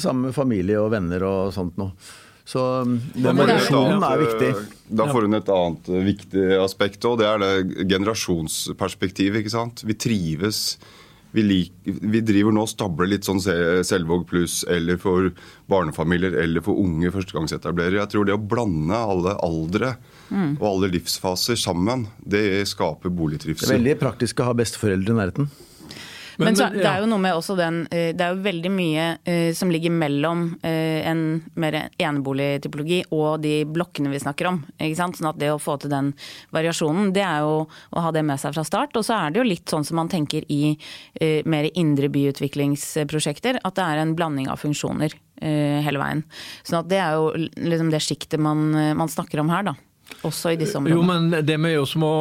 Sammen 0.00 0.30
med 0.30 0.38
familie 0.38 0.80
og 0.80 0.94
venner 0.96 1.22
og 1.28 1.52
sånt 1.54 1.76
noe. 1.78 1.92
Så 2.44 2.62
um, 2.84 2.98
den 3.14 3.38
variasjonen 3.38 4.02
er 4.04 4.20
viktig. 4.20 4.50
Da 4.92 5.06
får 5.08 5.24
hun 5.26 5.38
et 5.38 5.48
annet 5.52 5.88
eh, 5.88 6.02
viktig 6.10 6.42
aspekt 6.60 7.06
òg. 7.08 7.22
Det 7.22 7.30
er 7.30 7.40
det 7.40 7.86
generasjonsperspektivet. 7.88 9.40
ikke 9.40 9.54
sant? 9.54 9.84
Vi 9.88 9.96
trives. 9.96 10.60
Vi, 11.34 11.42
lik, 11.42 11.72
vi 11.82 12.20
driver 12.22 12.54
nå 12.54 12.62
og 12.62 12.70
stabler 12.70 13.08
litt 13.10 13.26
sånn 13.26 13.40
Selvåg 13.42 14.22
pluss 14.30 14.60
eller 14.70 15.00
for 15.02 15.32
barnefamilier 15.66 16.36
eller 16.44 16.62
for 16.62 16.78
unge 16.78 17.10
førstegangsetablerere. 17.10 18.04
Jeg 18.04 18.12
tror 18.12 18.28
det 18.28 18.36
å 18.36 18.44
blande 18.52 18.94
alle 18.94 19.34
aldre 19.42 19.96
mm. 20.28 20.60
og 20.60 20.68
alle 20.68 20.92
livsfaser 20.92 21.58
sammen, 21.58 22.06
det 22.22 22.62
skaper 22.70 23.10
boligtrivsel. 23.10 23.66
Det 23.66 23.72
er 23.72 23.80
veldig 23.80 23.96
praktisk 24.04 24.44
å 24.44 24.52
ha 24.52 24.54
besteforeldre 24.60 25.16
i 25.16 25.18
nærheten. 25.24 25.50
Men, 26.36 26.48
men 26.48 26.56
så, 26.58 26.68
det 26.74 26.86
er 26.88 27.02
jo 27.02 27.08
noe 27.10 27.22
med 27.22 27.36
også 27.36 27.54
den 27.58 27.82
eh, 27.94 28.10
Det 28.16 28.24
er 28.24 28.34
jo 28.34 28.44
veldig 28.44 28.72
mye 28.74 29.06
uh, 29.22 29.50
som 29.56 29.70
ligger 29.72 29.92
mellom 29.94 30.44
uh, 30.64 31.00
en 31.06 31.22
mer 31.60 31.76
eneboligtypologi 32.02 33.04
og 33.14 33.42
de 33.44 33.54
blokkene 33.68 34.10
vi 34.12 34.22
snakker 34.22 34.48
om. 34.50 34.60
ikke 34.78 34.98
sant? 34.98 35.18
Sånn 35.18 35.30
at 35.30 35.38
det 35.40 35.52
å 35.52 35.60
få 35.62 35.76
til 35.80 35.92
den 35.92 36.12
variasjonen, 36.54 37.12
det 37.14 37.24
er 37.26 37.44
jo 37.44 37.64
å 37.64 38.04
ha 38.04 38.12
det 38.14 38.24
med 38.26 38.40
seg 38.40 38.54
fra 38.56 38.64
start. 38.66 38.96
Og 38.98 39.06
så 39.06 39.16
er 39.18 39.34
det 39.34 39.42
jo 39.42 39.46
litt 39.46 39.70
sånn 39.70 39.86
som 39.86 39.98
man 40.00 40.10
tenker 40.12 40.46
i 40.52 40.74
mer 41.48 41.68
indre 41.78 42.08
byutviklingsprosjekter, 42.12 43.60
at 43.62 43.76
det 43.78 43.86
er 43.86 44.02
en 44.02 44.14
blanding 44.18 44.50
av 44.52 44.60
funksjoner 44.62 45.14
hele 45.40 46.00
veien. 46.00 46.22
Sånn 46.66 46.80
at 46.82 46.90
det 46.90 47.00
er 47.02 47.18
jo 47.18 47.32
liksom 47.38 47.90
det 47.92 48.02
sjiktet 48.04 48.42
man, 48.42 48.70
man 48.98 49.10
snakker 49.10 49.42
om 49.42 49.52
her, 49.52 49.66
da. 49.70 49.76
Også 50.24 50.52
i 50.54 50.60
disse 50.60 50.78
områdene. 50.78 51.00
Jo, 51.00 51.06
men 51.06 51.46
det 51.46 51.58
med 51.60 51.78
også 51.80 52.00
må 52.02 52.14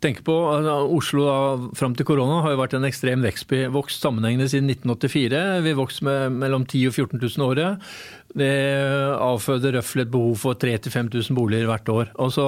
tenke 0.00 0.24
på, 0.24 0.34
altså, 0.54 0.76
Oslo 0.96 1.24
da, 1.26 1.72
fram 1.76 1.94
til 1.96 2.06
korona 2.08 2.40
har 2.44 2.54
jo 2.54 2.60
vært 2.60 2.76
en 2.78 2.86
ekstrem. 2.88 3.24
Vokst 3.74 4.02
sammenhengende 4.02 4.48
siden 4.50 4.70
1984. 4.72 5.42
Vi 5.66 5.74
vokste 5.76 6.06
med 6.08 6.38
mellom 6.40 6.64
10 6.64 6.86
000 6.86 6.90
og 6.90 6.96
14 6.96 7.20
000 7.20 7.46
året. 7.46 7.90
Det 8.40 8.50
avføder 9.18 9.74
røftlig 9.74 10.06
et 10.06 10.12
behov 10.12 10.36
for 10.38 10.58
3000-5000 10.62 11.36
boliger 11.36 11.68
hvert 11.68 11.92
år. 11.92 12.12
Og 12.22 12.32
så 12.34 12.46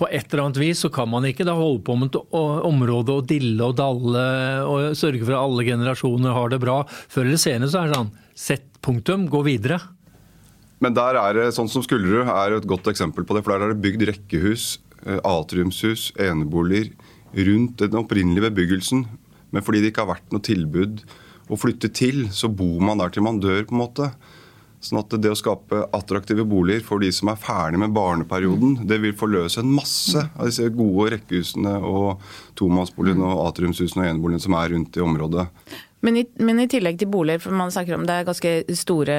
På 0.00 0.08
et 0.08 0.32
eller 0.32 0.46
annet 0.46 0.60
vis 0.62 0.82
så 0.82 0.90
kan 0.92 1.10
man 1.12 1.28
ikke 1.28 1.44
da 1.46 1.54
holde 1.58 1.84
på 1.84 1.96
med 2.00 2.10
et 2.10 2.20
område 2.32 3.20
og 3.20 3.28
dille 3.28 3.60
og 3.64 3.76
dalle 3.78 4.26
og 4.64 4.96
sørge 4.96 5.22
for 5.22 5.36
at 5.36 5.44
alle 5.44 5.68
generasjoner 5.68 6.34
har 6.36 6.50
det 6.50 6.62
bra. 6.62 6.82
Før 6.88 7.28
eller 7.28 7.40
senere 7.40 7.70
så 7.70 7.82
er 7.84 7.90
det 7.90 8.00
sånn 8.00 8.14
sett 8.40 8.68
punktum, 8.80 9.28
gå 9.28 9.44
videre. 9.44 9.78
Men 10.80 10.94
der 10.96 11.18
er 11.20 11.34
det, 11.36 11.50
sånn 11.52 11.68
som 11.68 11.84
Skullerud 11.84 12.30
er 12.32 12.56
et 12.56 12.68
godt 12.68 12.88
eksempel 12.88 13.26
på 13.28 13.36
det. 13.36 13.44
For 13.44 13.52
der 13.52 13.66
er 13.66 13.74
det 13.74 13.84
bygd 13.84 14.06
rekkehus 14.08 14.78
Eh, 14.89 14.89
atriumshus, 15.06 16.10
eneboliger 16.20 16.92
rundt 17.34 17.78
den 17.84 17.98
opprinnelige 18.00 18.48
bebyggelsen. 18.48 19.06
Men 19.50 19.64
fordi 19.66 19.82
det 19.82 19.92
ikke 19.92 20.04
har 20.04 20.14
vært 20.16 20.34
noe 20.34 20.44
tilbud 20.44 21.02
å 21.50 21.58
flytte 21.58 21.90
til, 21.94 22.28
så 22.34 22.50
bor 22.50 22.82
man 22.84 23.00
der 23.02 23.10
til 23.14 23.26
man 23.26 23.40
dør. 23.42 23.64
på 23.66 23.74
en 23.74 23.82
måte. 23.82 24.10
Sånn 24.80 25.02
at 25.02 25.12
det 25.20 25.28
å 25.28 25.36
skape 25.36 25.82
attraktive 25.92 26.46
boliger 26.48 26.80
for 26.80 27.02
de 27.02 27.10
som 27.12 27.28
er 27.28 27.40
ferdig 27.40 27.82
med 27.82 27.92
barneperioden, 27.92 28.78
det 28.88 28.96
vil 29.02 29.12
forløse 29.12 29.60
en 29.60 29.74
masse 29.76 30.16
av 30.16 30.48
disse 30.48 30.64
gode 30.72 31.10
rekkehusene 31.16 31.74
og 31.84 32.22
tomannsboligene 32.56 33.28
og 33.28 33.42
atriumshusene 33.50 34.06
og 34.06 34.08
eneboligene 34.14 34.46
som 34.46 34.56
er 34.56 34.72
rundt 34.72 34.96
i 34.96 35.04
området. 35.04 35.44
Men 36.00 36.16
i, 36.16 36.24
men 36.40 36.62
i, 36.62 36.68
tillegg 36.72 36.96
til 36.96 37.10
boliger, 37.12 37.42
for 37.44 37.52
man 37.52 37.72
snakker 37.72 37.98
om 37.98 38.06
det 38.08 38.14
er 38.16 38.28
ganske 38.30 38.54
store 38.72 39.18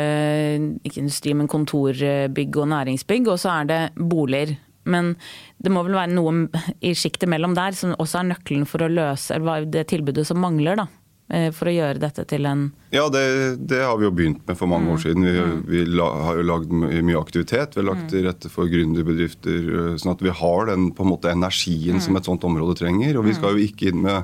ikke 0.81 1.03
industri, 1.03 1.35
men 1.37 1.51
kontorbygg 1.51 2.57
og 2.57 2.71
næringsbygg, 2.73 3.29
og 3.29 3.37
så 3.43 3.53
er 3.59 3.69
det 3.69 3.81
boliger. 4.01 4.55
Men 4.83 5.13
det 5.61 5.71
må 5.73 5.83
vel 5.85 5.99
være 5.99 6.15
noe 6.15 6.47
i 6.81 6.95
sjiktet 6.97 7.29
mellom 7.29 7.53
der 7.57 7.75
som 7.77 7.93
også 7.97 8.21
er 8.21 8.31
nøkkelen 8.31 8.65
for 8.69 8.83
å 8.85 8.89
løse 8.91 9.37
det 9.69 9.85
tilbudet 9.91 10.25
som 10.27 10.41
mangler, 10.41 10.81
da. 10.81 10.87
Eh, 11.31 11.47
for 11.55 11.69
å 11.69 11.73
gjøre 11.73 12.01
dette 12.01 12.25
til 12.27 12.47
en 12.49 12.65
Ja, 12.91 13.05
det, 13.11 13.23
det 13.71 13.79
har 13.85 13.95
vi 13.99 14.03
jo 14.03 14.15
begynt 14.15 14.41
med 14.47 14.57
for 14.59 14.67
mange 14.71 14.89
mm. 14.89 14.95
år 14.95 15.03
siden. 15.05 15.27
Vi, 15.27 15.35
mm. 15.39 15.61
vi 15.69 15.83
la, 15.99 16.07
har 16.27 16.41
jo 16.41 16.47
lagd 16.49 16.73
mye 16.75 17.21
aktivitet. 17.21 17.77
Vi 17.77 17.83
har 17.83 17.87
lagt 17.87 18.07
mm. 18.07 18.09
til 18.11 18.25
rette 18.27 18.51
for 18.51 18.71
gründerbedrifter. 18.71 19.69
Eh, 19.77 19.93
sånn 20.01 20.15
at 20.15 20.25
vi 20.25 20.33
har 20.41 20.67
den 20.73 20.89
på 20.97 21.05
en 21.05 21.11
måte 21.13 21.31
energien 21.31 22.01
mm. 22.01 22.03
som 22.03 22.19
et 22.19 22.27
sånt 22.27 22.47
område 22.47 22.75
trenger. 22.81 23.15
Og 23.19 23.29
vi 23.29 23.37
skal 23.37 23.55
jo 23.55 23.63
ikke 23.63 23.93
inn 23.93 24.03
med 24.03 24.19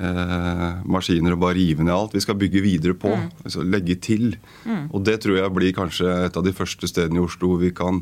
eh, 0.00 0.68
maskiner 0.96 1.36
og 1.36 1.42
bare 1.44 1.58
rive 1.58 1.84
ned 1.84 1.92
alt. 1.92 2.16
Vi 2.16 2.24
skal 2.24 2.40
bygge 2.40 2.64
videre 2.64 2.96
på. 2.96 3.12
Mm. 3.12 3.28
Altså 3.44 3.66
legge 3.68 3.98
til. 4.08 4.38
Mm. 4.64 4.86
Og 4.94 5.04
det 5.04 5.20
tror 5.26 5.42
jeg 5.42 5.56
blir 5.58 5.76
kanskje 5.76 6.22
et 6.24 6.40
av 6.40 6.46
de 6.46 6.56
første 6.56 6.88
stedene 6.88 7.20
i 7.20 7.26
Oslo 7.26 7.58
vi 7.60 7.74
kan 7.76 8.00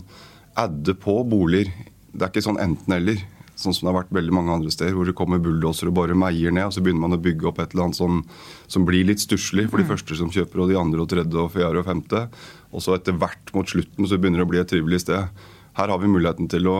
adde 0.58 0.94
på 0.98 1.20
boliger. 1.28 1.70
Det 2.12 2.26
er 2.26 2.32
ikke 2.32 2.44
sånn 2.44 2.60
enten-eller 2.60 3.22
sånn 3.62 3.74
som 3.76 3.86
det 3.86 3.92
har 3.92 3.98
vært 4.00 4.14
veldig 4.16 4.34
mange 4.34 4.54
andre 4.54 4.72
steder, 4.72 4.94
hvor 4.96 5.08
det 5.08 5.16
kommer 5.16 5.40
bulldosere 5.42 5.92
og 5.92 5.98
bare 6.00 6.16
meier 6.18 6.54
ned, 6.54 6.68
og 6.68 6.74
så 6.74 6.82
begynner 6.84 7.04
man 7.04 7.16
å 7.16 7.22
bygge 7.22 7.48
opp 7.50 7.60
et 7.62 7.74
eller 7.74 7.88
annet 7.88 7.98
som, 7.98 8.22
som 8.70 8.86
blir 8.88 9.06
litt 9.08 9.22
stusslig 9.22 9.68
for 9.70 9.80
de 9.80 9.86
mm. 9.86 9.92
første 9.92 10.18
som 10.18 10.32
kjøper, 10.32 10.62
og 10.62 10.72
de 10.72 10.78
andre 10.80 11.04
og 11.04 11.10
tredje 11.12 11.40
og 11.40 11.52
fjerde 11.54 11.82
og 11.82 11.88
femte. 11.88 12.24
Og 12.72 12.84
så 12.84 12.96
etter 12.96 13.16
hvert 13.18 13.52
mot 13.56 13.68
slutten 13.68 14.08
så 14.08 14.18
begynner 14.18 14.42
det 14.42 14.48
å 14.48 14.52
bli 14.52 14.62
et 14.62 14.72
trivelig 14.72 15.02
sted. 15.04 15.44
Her 15.78 15.92
har 15.92 16.02
vi 16.02 16.10
muligheten 16.10 16.50
til 16.52 16.68
å 16.70 16.78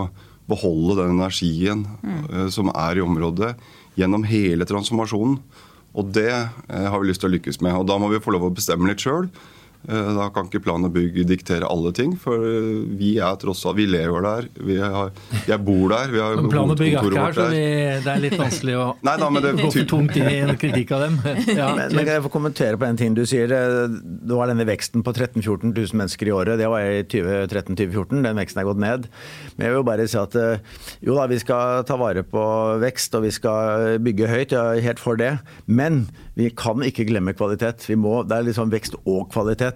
beholde 0.51 0.99
den 1.03 1.19
energien 1.19 1.87
mm. 2.03 2.23
uh, 2.33 2.49
som 2.53 2.73
er 2.75 2.99
i 2.99 3.05
området, 3.05 3.55
gjennom 3.99 4.25
hele 4.27 4.67
transformasjonen. 4.69 5.39
Og 5.93 6.13
det 6.17 6.33
uh, 6.33 6.87
har 6.89 6.99
vi 6.99 7.11
lyst 7.11 7.23
til 7.23 7.31
å 7.31 7.37
lykkes 7.37 7.61
med. 7.65 7.77
Og 7.79 7.89
da 7.89 7.99
må 8.01 8.11
vi 8.13 8.23
få 8.23 8.35
lov 8.35 8.49
å 8.49 8.55
bestemme 8.55 8.89
litt 8.89 9.05
sjøl. 9.05 9.29
Eh, 9.83 10.11
da 10.15 10.29
kan 10.31 10.47
ikke 10.47 10.61
plan 10.63 10.85
og 10.87 10.93
bygg 10.95 11.17
diktere 11.27 11.67
alle 11.67 11.91
ting, 11.97 12.13
for 12.21 12.45
eh, 12.47 12.85
vi 12.95 13.17
er 13.19 13.35
tross 13.43 13.65
alt 13.67 13.81
Vi 13.81 13.89
lever 13.91 14.23
der, 14.23 14.47
vi 14.63 14.77
har, 14.79 15.11
jeg 15.49 15.59
bor 15.67 15.91
der. 15.91 16.13
vi 16.13 16.21
har 16.23 16.37
men 16.39 16.53
Plan 16.53 16.71
og 16.71 16.79
bygg 16.79 16.95
er 16.95 17.09
ikke 17.09 17.19
her, 17.19 17.35
så 17.35 17.47
vi, 17.51 17.65
det 18.05 18.13
er 18.13 18.23
litt 18.23 18.37
vanskelig 18.39 18.77
å 18.79 18.85
Nei, 19.09 19.17
da, 19.19 19.31
det, 19.43 19.53
gå 19.59 19.71
for 19.75 19.91
tungt 19.91 20.19
inn 20.21 20.29
i 20.31 20.37
en 20.45 20.55
kritikk 20.61 20.95
av 20.95 21.07
dem. 21.09 21.19
Ja. 21.53 21.73
Men, 21.75 21.91
men, 21.93 22.05
kan 22.07 22.15
jeg 22.15 22.23
få 22.25 22.31
kommentere 22.33 22.79
på 22.79 22.87
en 22.87 22.99
ting 22.99 23.17
du 23.17 23.25
sier? 23.29 23.51
Eh, 23.51 23.91
det 23.91 24.39
var 24.39 24.53
denne 24.53 24.67
veksten 24.69 25.03
på 25.03 25.15
13 25.17 25.43
000-14 25.43 25.75
000 25.75 25.99
mennesker 25.99 26.31
i 26.31 26.35
året. 26.37 26.61
Det 26.61 26.71
var 26.71 26.87
i 26.87 27.03
2013-2014. 27.11 28.23
Den 28.23 28.39
veksten 28.39 28.63
er 28.63 28.69
gått 28.69 28.83
ned. 28.83 29.09
Men 29.57 29.67
jeg 29.67 29.75
vil 29.75 29.87
bare 29.89 30.07
si 30.09 30.19
at 30.21 30.37
jo 31.03 31.17
da, 31.19 31.27
vi 31.31 31.41
skal 31.43 31.83
ta 31.89 31.99
vare 32.01 32.23
på 32.27 32.45
vekst, 32.83 33.19
og 33.19 33.27
vi 33.27 33.33
skal 33.35 33.99
bygge 34.03 34.31
høyt. 34.31 34.55
Jeg 34.55 34.79
er 34.79 34.87
helt 34.87 35.03
for 35.03 35.19
det. 35.19 35.35
Men 35.67 36.05
vi 36.39 36.49
kan 36.57 36.81
ikke 36.87 37.07
glemme 37.11 37.35
kvalitet. 37.37 37.85
Må, 37.99 38.23
det 38.29 38.39
er 38.39 38.47
liksom 38.49 38.73
vekst 38.73 38.97
og 39.03 39.27
kvalitet. 39.35 39.72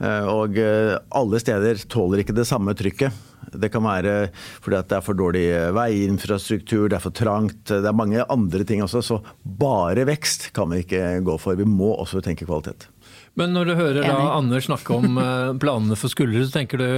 Eh, 0.00 0.28
og 0.28 0.56
eh, 0.58 0.94
alle 1.16 1.40
steder 1.42 1.82
tåler 1.92 2.22
ikke 2.22 2.36
det 2.36 2.48
samme 2.48 2.74
trykket. 2.76 3.26
Det 3.50 3.70
kan 3.72 3.82
være 3.82 4.30
fordi 4.62 4.78
det 4.86 4.96
er 4.96 5.04
for 5.04 5.18
dårlig 5.18 5.44
eh, 5.52 5.72
veiinfrastruktur, 5.76 6.88
det 6.88 6.96
er 6.98 7.04
for 7.04 7.16
trangt. 7.16 7.66
Det 7.68 7.84
er 7.84 7.96
mange 7.96 8.24
andre 8.32 8.64
ting 8.64 8.84
også. 8.84 9.02
Så 9.04 9.20
bare 9.44 10.06
vekst 10.08 10.50
kan 10.56 10.72
vi 10.72 10.84
ikke 10.84 11.20
gå 11.26 11.36
for. 11.42 11.58
Vi 11.60 11.68
må 11.68 11.92
også 11.96 12.24
tenke 12.24 12.48
kvalitet. 12.48 12.88
Men 13.38 13.52
når 13.54 13.68
du 13.68 13.74
hører 13.78 14.02
da 14.02 14.16
Anders 14.34 14.66
snakke 14.66 14.96
om 14.96 15.18
planene 15.62 15.96
for 15.96 16.10
Skullerud, 16.10 16.48
så 16.48 16.58
tenker 16.58 16.80
du 16.80 16.88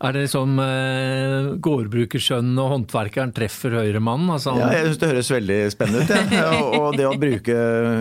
er 0.00 0.16
det 0.16 0.22
som 0.32 0.54
eh, 0.62 1.50
gårdbrukerskjønn 1.60 2.54
og 2.60 2.70
håndverkeren 2.72 3.34
treffer 3.36 3.74
høyremannen? 3.76 4.30
Altså, 4.32 4.54
ja, 4.56 4.70
jeg 4.72 4.86
syns 4.86 5.00
det 5.02 5.10
høres 5.10 5.30
veldig 5.34 5.58
spennende 5.74 6.04
ut. 6.06 6.32
Ja. 6.32 6.46
og 6.80 6.96
det 6.96 7.06
å 7.08 7.12
bruke, 7.20 7.56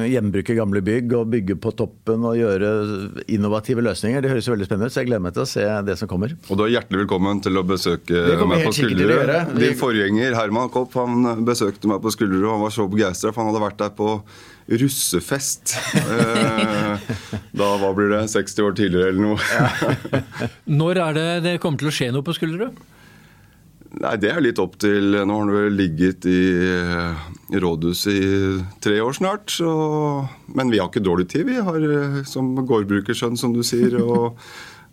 gjenbruke 0.07 0.55
gamle 0.55 0.83
bygg 0.85 1.15
og 1.19 1.33
bygge 1.33 1.57
på 1.59 1.73
toppen 1.79 2.23
og 2.29 2.37
gjøre 2.39 2.69
innovative 3.27 3.83
løsninger, 3.83 4.23
det 4.23 4.31
høres 4.31 4.47
veldig 4.51 4.69
spennende 4.69 4.87
ut. 4.87 4.95
Så 4.95 5.03
jeg 5.03 5.09
gleder 5.11 5.25
meg 5.27 5.35
til 5.35 5.43
å 5.43 5.49
se 5.51 5.65
det 5.89 5.97
som 5.99 6.11
kommer. 6.11 6.37
Og 6.47 6.59
du 6.61 6.65
er 6.67 6.75
hjertelig 6.77 7.03
velkommen 7.03 7.43
til 7.43 7.59
å 7.59 7.65
besøke 7.67 8.23
meg 8.47 8.63
på 8.69 8.75
Skullerud. 8.79 9.57
Din 9.59 9.75
forgjenger 9.79 10.39
Herman 10.39 10.71
Kopp 10.71 10.95
han 10.99 11.43
besøkte 11.47 11.91
meg 11.91 11.99
på 12.05 12.15
Skullerud 12.15 12.45
og 12.45 12.55
han 12.55 12.63
var 12.67 12.77
så 12.79 12.87
begeistra, 12.91 13.33
for 13.33 13.43
han 13.43 13.51
hadde 13.51 13.65
vært 13.67 13.83
der 13.83 13.91
på 13.99 14.15
russefest. 14.69 15.73
Eh, 15.97 17.09
da 17.59 17.67
hva 17.81 17.89
blir 17.97 18.11
det, 18.13 18.21
60 18.31 18.65
år 18.65 18.77
tidligere 18.77 19.13
eller 19.13 19.25
noe. 19.25 20.21
Når 20.81 21.01
er 21.07 21.17
det 21.17 21.27
det 21.47 21.57
kommer 21.63 21.81
til 21.81 21.89
å 21.89 21.95
skje 21.95 22.09
noe 22.13 22.25
på 22.25 22.35
Skulderud? 22.37 22.77
Nei, 23.99 24.15
Det 24.21 24.29
er 24.29 24.43
litt 24.43 24.59
opp 24.61 24.75
til 24.81 25.15
Nå 25.17 25.25
har 25.25 25.45
han 25.47 25.53
vel 25.53 25.73
ligget 25.73 26.27
i, 26.29 26.41
i 27.49 27.61
rådhuset 27.61 28.13
i 28.13 28.27
tre 28.83 28.99
år 29.01 29.17
snart. 29.17 29.49
Så, 29.49 29.69
men 30.53 30.69
vi 30.69 30.81
har 30.81 30.91
ikke 30.91 31.05
dårlig 31.05 31.29
tid. 31.33 31.47
Vi 31.49 31.57
har 31.57 31.87
eh, 31.89 32.19
som 32.29 32.53
gårdbrukersønn, 32.59 33.39
som 33.39 33.55
du 33.55 33.63
sier. 33.65 33.97
og 34.03 34.37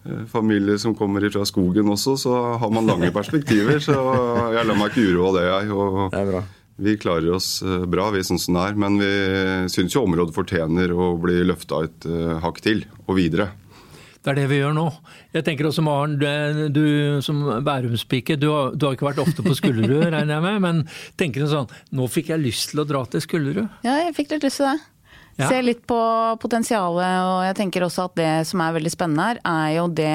eh, 0.07 0.25
familie 0.33 0.79
som 0.81 0.97
kommer 0.97 1.29
fra 1.29 1.45
skogen 1.49 1.93
også, 1.93 2.17
så 2.25 2.37
har 2.63 2.73
man 2.73 2.89
lange 2.89 3.13
perspektiver. 3.13 3.83
Så 3.85 3.97
jeg 4.57 4.65
lar 4.65 4.79
meg 4.79 4.95
ikke 4.95 5.11
uroe 5.11 5.29
av 5.29 5.37
det, 5.41 5.49
jeg. 5.51 5.75
Og, 5.77 5.99
det 6.15 6.23
er 6.23 6.33
bra. 6.33 6.47
Vi 6.77 6.97
klarer 7.01 7.33
oss 7.37 7.63
eh, 7.65 7.85
bra, 7.89 8.11
vi 8.13 8.25
sånn 8.27 8.41
som 8.41 8.57
det 8.59 8.65
er. 8.71 8.81
Men 8.81 8.99
vi 9.01 9.13
syns 9.73 9.97
jo 9.97 10.05
området 10.05 10.37
fortjener 10.37 10.93
å 10.93 11.15
bli 11.21 11.41
løfta 11.49 11.85
et 11.87 12.09
uh, 12.09 12.37
hakk 12.45 12.61
til, 12.65 12.85
og 13.07 13.17
videre. 13.17 13.51
Det 14.27 14.33
er 14.33 14.41
det 14.41 14.49
vi 14.51 14.59
gjør 14.59 14.75
nå. 14.75 14.89
Jeg 15.37 15.47
tenker 15.47 15.69
også, 15.69 15.85
Maren, 15.87 16.17
du, 16.75 16.83
som 17.23 17.45
Bærumspike, 17.65 18.35
du, 18.43 18.49
du, 18.75 18.89
har 18.89 18.97
ikke 18.97 19.07
vært 19.07 19.23
ofte 19.23 19.45
på 19.47 19.55
Skullerud, 19.55 20.09
regner 20.17 20.35
jeg 20.35 20.45
med. 20.49 20.59
Men 20.65 20.83
tenker 21.21 21.45
du 21.45 21.53
sånn 21.53 21.71
Nå 21.95 22.09
fikk 22.11 22.33
jeg 22.35 22.43
lyst 22.43 22.73
til 22.73 22.83
å 22.83 22.89
dra 22.89 23.05
til 23.07 23.23
Skullerud. 23.23 23.65
Ja, 23.87 24.01
jeg 24.03 24.17
fikk 24.19 24.35
litt 24.35 24.49
lyst 24.49 24.61
til 24.61 24.73
det. 24.73 24.77
Ja. 25.37 25.51
Se 25.53 25.61
litt 25.61 25.83
på 25.87 25.99
potensialet, 26.41 27.17
og 27.29 27.43
jeg 27.45 27.57
tenker 27.59 27.85
også 27.85 28.07
at 28.09 28.15
det 28.17 28.31
som 28.49 28.63
er 28.65 28.73
veldig 28.73 28.93
spennende 28.93 29.27
her, 29.29 29.41
er 29.45 29.73
jo 29.77 29.87
det 29.93 30.15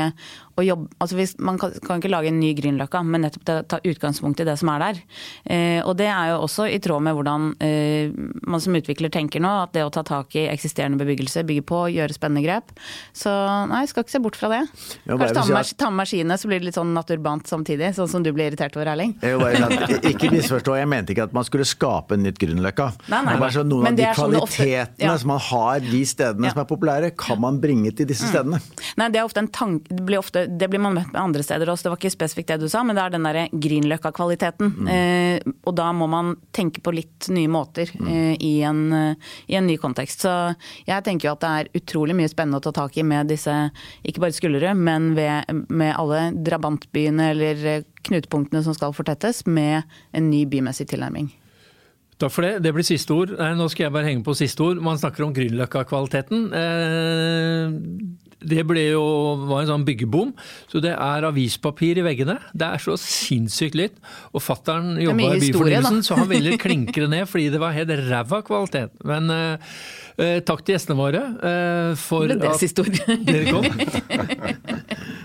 å 0.59 0.65
jobbe 0.65 0.89
altså 1.01 1.17
hvis, 1.17 1.33
Man 1.39 1.57
kan, 1.61 1.73
kan, 1.85 2.01
ikke 2.01 2.11
lage 2.11 2.31
en 2.31 2.39
ny 2.41 2.51
Grünerløkka, 2.57 3.01
men 3.07 3.25
nettopp 3.25 3.45
ta, 3.47 3.57
ta 3.67 3.79
utgangspunkt 3.87 4.41
i 4.43 4.47
det 4.47 4.57
som 4.59 4.71
er 4.73 4.83
der. 4.83 5.01
Eh, 5.45 5.79
og 5.85 5.95
det 5.99 6.09
er 6.11 6.31
jo 6.33 6.41
også 6.45 6.67
i 6.71 6.79
tråd 6.83 7.03
med 7.05 7.15
hvordan 7.17 7.47
eh, 7.63 8.11
man 8.47 8.63
som 8.63 8.75
utvikler 8.77 9.11
tenker 9.13 9.43
nå, 9.43 9.51
at 9.65 9.75
det 9.75 9.85
å 9.85 9.91
ta 9.93 10.03
tak 10.07 10.35
i 10.39 10.47
eksisterende 10.51 10.99
bebyggelse, 11.01 11.45
bygge 11.47 11.65
på, 11.67 11.83
gjøre 11.95 12.17
spennende 12.17 12.43
grep. 12.45 12.73
Så 13.17 13.31
nei, 13.71 13.83
skal 13.89 14.05
ikke 14.05 14.15
se 14.15 14.23
bort 14.23 14.39
fra 14.39 14.51
det. 14.51 14.61
Jo, 15.05 15.17
Kanskje 15.17 15.37
ta 15.37 15.45
med, 15.49 15.73
ta 15.85 15.91
med 15.93 16.11
skiene, 16.11 16.37
så 16.39 16.51
blir 16.51 16.61
det 16.61 16.69
litt 16.69 16.79
sånn 16.79 16.93
naturbant 16.95 17.49
samtidig, 17.49 17.93
sånn 17.97 18.11
som 18.11 18.25
du 18.25 18.31
blir 18.35 18.51
irritert 18.51 18.75
over, 18.77 18.91
Erling. 18.93 19.15
ikke 20.11 20.31
misforstå, 20.33 20.77
jeg 20.81 20.89
mente 20.91 21.15
ikke 21.15 21.29
at 21.29 21.35
man 21.35 21.47
skulle 21.47 21.67
skape 21.67 22.17
en 22.17 22.25
nytt 22.27 22.39
Grünerløkka. 22.41 22.91
Sånn, 23.07 23.69
noen 23.71 23.91
av 23.91 23.97
de 23.97 24.07
sånn 24.07 24.17
kvalitetene 24.17 24.41
ofte, 24.45 25.05
ja. 25.05 25.15
som 25.19 25.33
man 25.33 25.41
har 25.47 25.83
de 25.85 26.01
stedene 26.07 26.49
ja. 26.49 26.55
som 26.55 26.63
er 26.63 26.69
populære, 26.69 27.11
kan 27.19 27.39
man 27.41 27.59
bringe 27.63 27.93
til 27.95 28.09
disse 28.09 28.27
mm. 28.27 28.31
stedene. 28.33 28.61
Nei, 28.99 29.09
det 29.13 29.21
er 29.21 29.27
ofte 29.27 29.43
en 29.43 29.51
tanke, 29.53 29.91
det 29.91 30.05
blir 30.07 30.21
ofte 30.21 30.40
det 30.47 30.69
blir 30.71 30.81
man 30.81 30.95
møtt 30.95 31.11
med 31.11 31.21
andre 31.21 31.43
steder 31.45 31.69
også, 31.69 31.87
det 31.87 31.93
var 31.93 31.99
ikke 32.01 32.13
spesifikt 32.13 32.53
det 32.53 32.59
du 32.63 32.69
sa, 32.71 32.83
men 32.85 32.97
det 32.97 33.03
er 33.03 33.13
den 33.15 33.27
derre 33.27 33.45
Grünerløkka-kvaliteten. 33.51 34.71
Mm. 34.77 34.89
Eh, 34.95 35.53
og 35.67 35.75
da 35.77 35.89
må 35.95 36.07
man 36.11 36.35
tenke 36.55 36.83
på 36.83 36.93
litt 36.95 37.29
nye 37.33 37.51
måter 37.51 37.91
mm. 37.93 38.07
eh, 38.11 38.33
i, 38.39 38.53
en, 38.67 38.81
i, 39.47 39.57
en, 39.57 39.67
ny 39.67 39.77
kontekst. 39.81 40.25
Så 40.25 40.35
jeg 40.87 41.05
tenker 41.07 41.29
jo 41.29 41.35
at 41.35 41.43
det 41.43 41.51
er 41.51 41.81
utrolig 41.81 42.17
mye 42.17 42.31
spennende 42.31 42.61
å 42.61 42.65
ta 42.65 42.73
tak 42.83 42.97
i 42.97 43.05
med 43.07 43.31
disse, 43.31 43.53
ikke 44.07 44.23
bare 44.25 44.37
Skullerud, 44.37 44.77
men 44.77 45.11
ved, 45.17 45.51
med 45.69 45.93
alle 45.95 46.23
drabantbyene 46.37 47.31
eller 47.35 47.67
eh, 47.67 47.85
knutepunktene 48.07 48.63
som 48.65 48.77
skal 48.77 48.95
fortettes, 48.97 49.45
med 49.45 49.83
en 50.17 50.31
ny 50.31 50.45
bymessig 50.49 50.87
tilnærming. 50.91 51.29
Takk 52.21 52.33
for 52.33 52.45
det. 52.45 52.59
Det 52.61 52.73
blir 52.75 52.85
siste 52.85 53.15
ord. 53.15 53.33
Nå 53.57 53.67
skal 53.73 53.87
jeg 53.87 53.93
bare 53.95 54.09
henge 54.09 54.25
på 54.25 54.35
siste 54.37 54.61
ord. 54.61 54.81
Man 54.83 54.99
snakker 55.01 55.25
om 55.25 55.33
Grünerløkka-kvaliteten. 55.33 56.43
Eh, 56.53 58.30
det 58.41 58.63
ble 58.67 58.83
jo, 58.91 59.03
var 59.49 59.63
en 59.63 59.69
sånn 59.69 59.85
byggebom, 59.87 60.33
så 60.71 60.81
det 60.83 60.93
er 60.95 61.27
avispapir 61.27 61.99
i 62.01 62.05
veggene. 62.05 62.37
Det 62.57 62.67
er 62.67 62.81
så 62.81 62.97
sinnssykt 62.99 63.77
litt. 63.77 63.99
Og 64.33 64.43
fattern 64.43 64.95
jobba 65.01 65.35
i 65.35 65.41
Byfornyelsen, 65.45 66.01
så 66.05 66.17
han 66.19 66.29
ville 66.31 66.57
klinke 66.61 67.03
det 67.03 67.09
ned 67.11 67.29
fordi 67.29 67.49
det 67.53 67.61
var 67.61 67.75
helt 67.75 67.93
ræva 68.09 68.41
kvalitet. 68.45 68.93
Men 69.07 69.29
uh, 69.31 70.39
takk 70.47 70.65
til 70.65 70.75
gjestene 70.75 70.97
våre 70.99 71.23
uh, 71.37 71.93
for 71.99 72.31
at 72.31 72.41
dere 73.29 73.45
kom. 73.51 73.67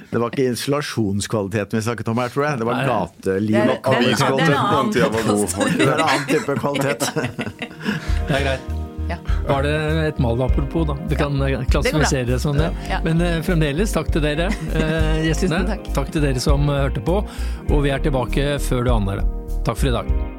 Det 0.07 0.21
var 0.23 0.31
ikke 0.31 0.47
installasjonskvaliteten 0.53 1.77
vi 1.77 1.83
snakket 1.85 2.09
om 2.09 2.21
her, 2.23 2.31
tror 2.33 2.47
jeg. 2.47 2.61
Det 2.63 2.69
var 2.71 2.87
gateliv 2.89 3.75
og 3.75 3.91
aviskvalitet. 3.91 4.49
Det 4.95 5.85
er 5.85 5.93
en 5.93 6.07
annen 6.07 6.27
type 6.31 6.59
kvalitet. 6.63 7.11
Det 7.13 8.41
er 8.41 8.49
greit. 8.49 8.76
Ja. 9.11 9.19
Var 9.47 9.67
det 9.67 9.75
et 10.07 10.23
malapropos, 10.23 10.87
da. 10.89 10.97
Du 11.09 11.17
kan 11.19 11.37
ja. 11.49 11.63
klassifisere 11.71 12.25
det, 12.25 12.33
det 12.33 12.41
som 12.43 12.57
det. 12.59 12.71
Ja. 12.91 13.01
Men 13.05 13.23
uh, 13.23 13.41
fremdeles, 13.47 13.95
takk 13.95 14.11
til 14.15 14.25
dere 14.25 14.51
uh, 14.51 15.19
gjestene. 15.27 15.65
takk. 15.69 15.93
takk 15.97 16.15
til 16.15 16.27
dere 16.27 16.43
som 16.43 16.67
hørte 16.71 17.05
på. 17.05 17.21
Og 17.71 17.85
vi 17.87 17.95
er 17.95 18.03
tilbake 18.05 18.57
før 18.63 18.87
du 18.87 18.97
aner 18.97 19.23
det. 19.23 19.29
Takk 19.67 19.79
for 19.79 19.93
i 19.93 19.95
dag. 20.01 20.36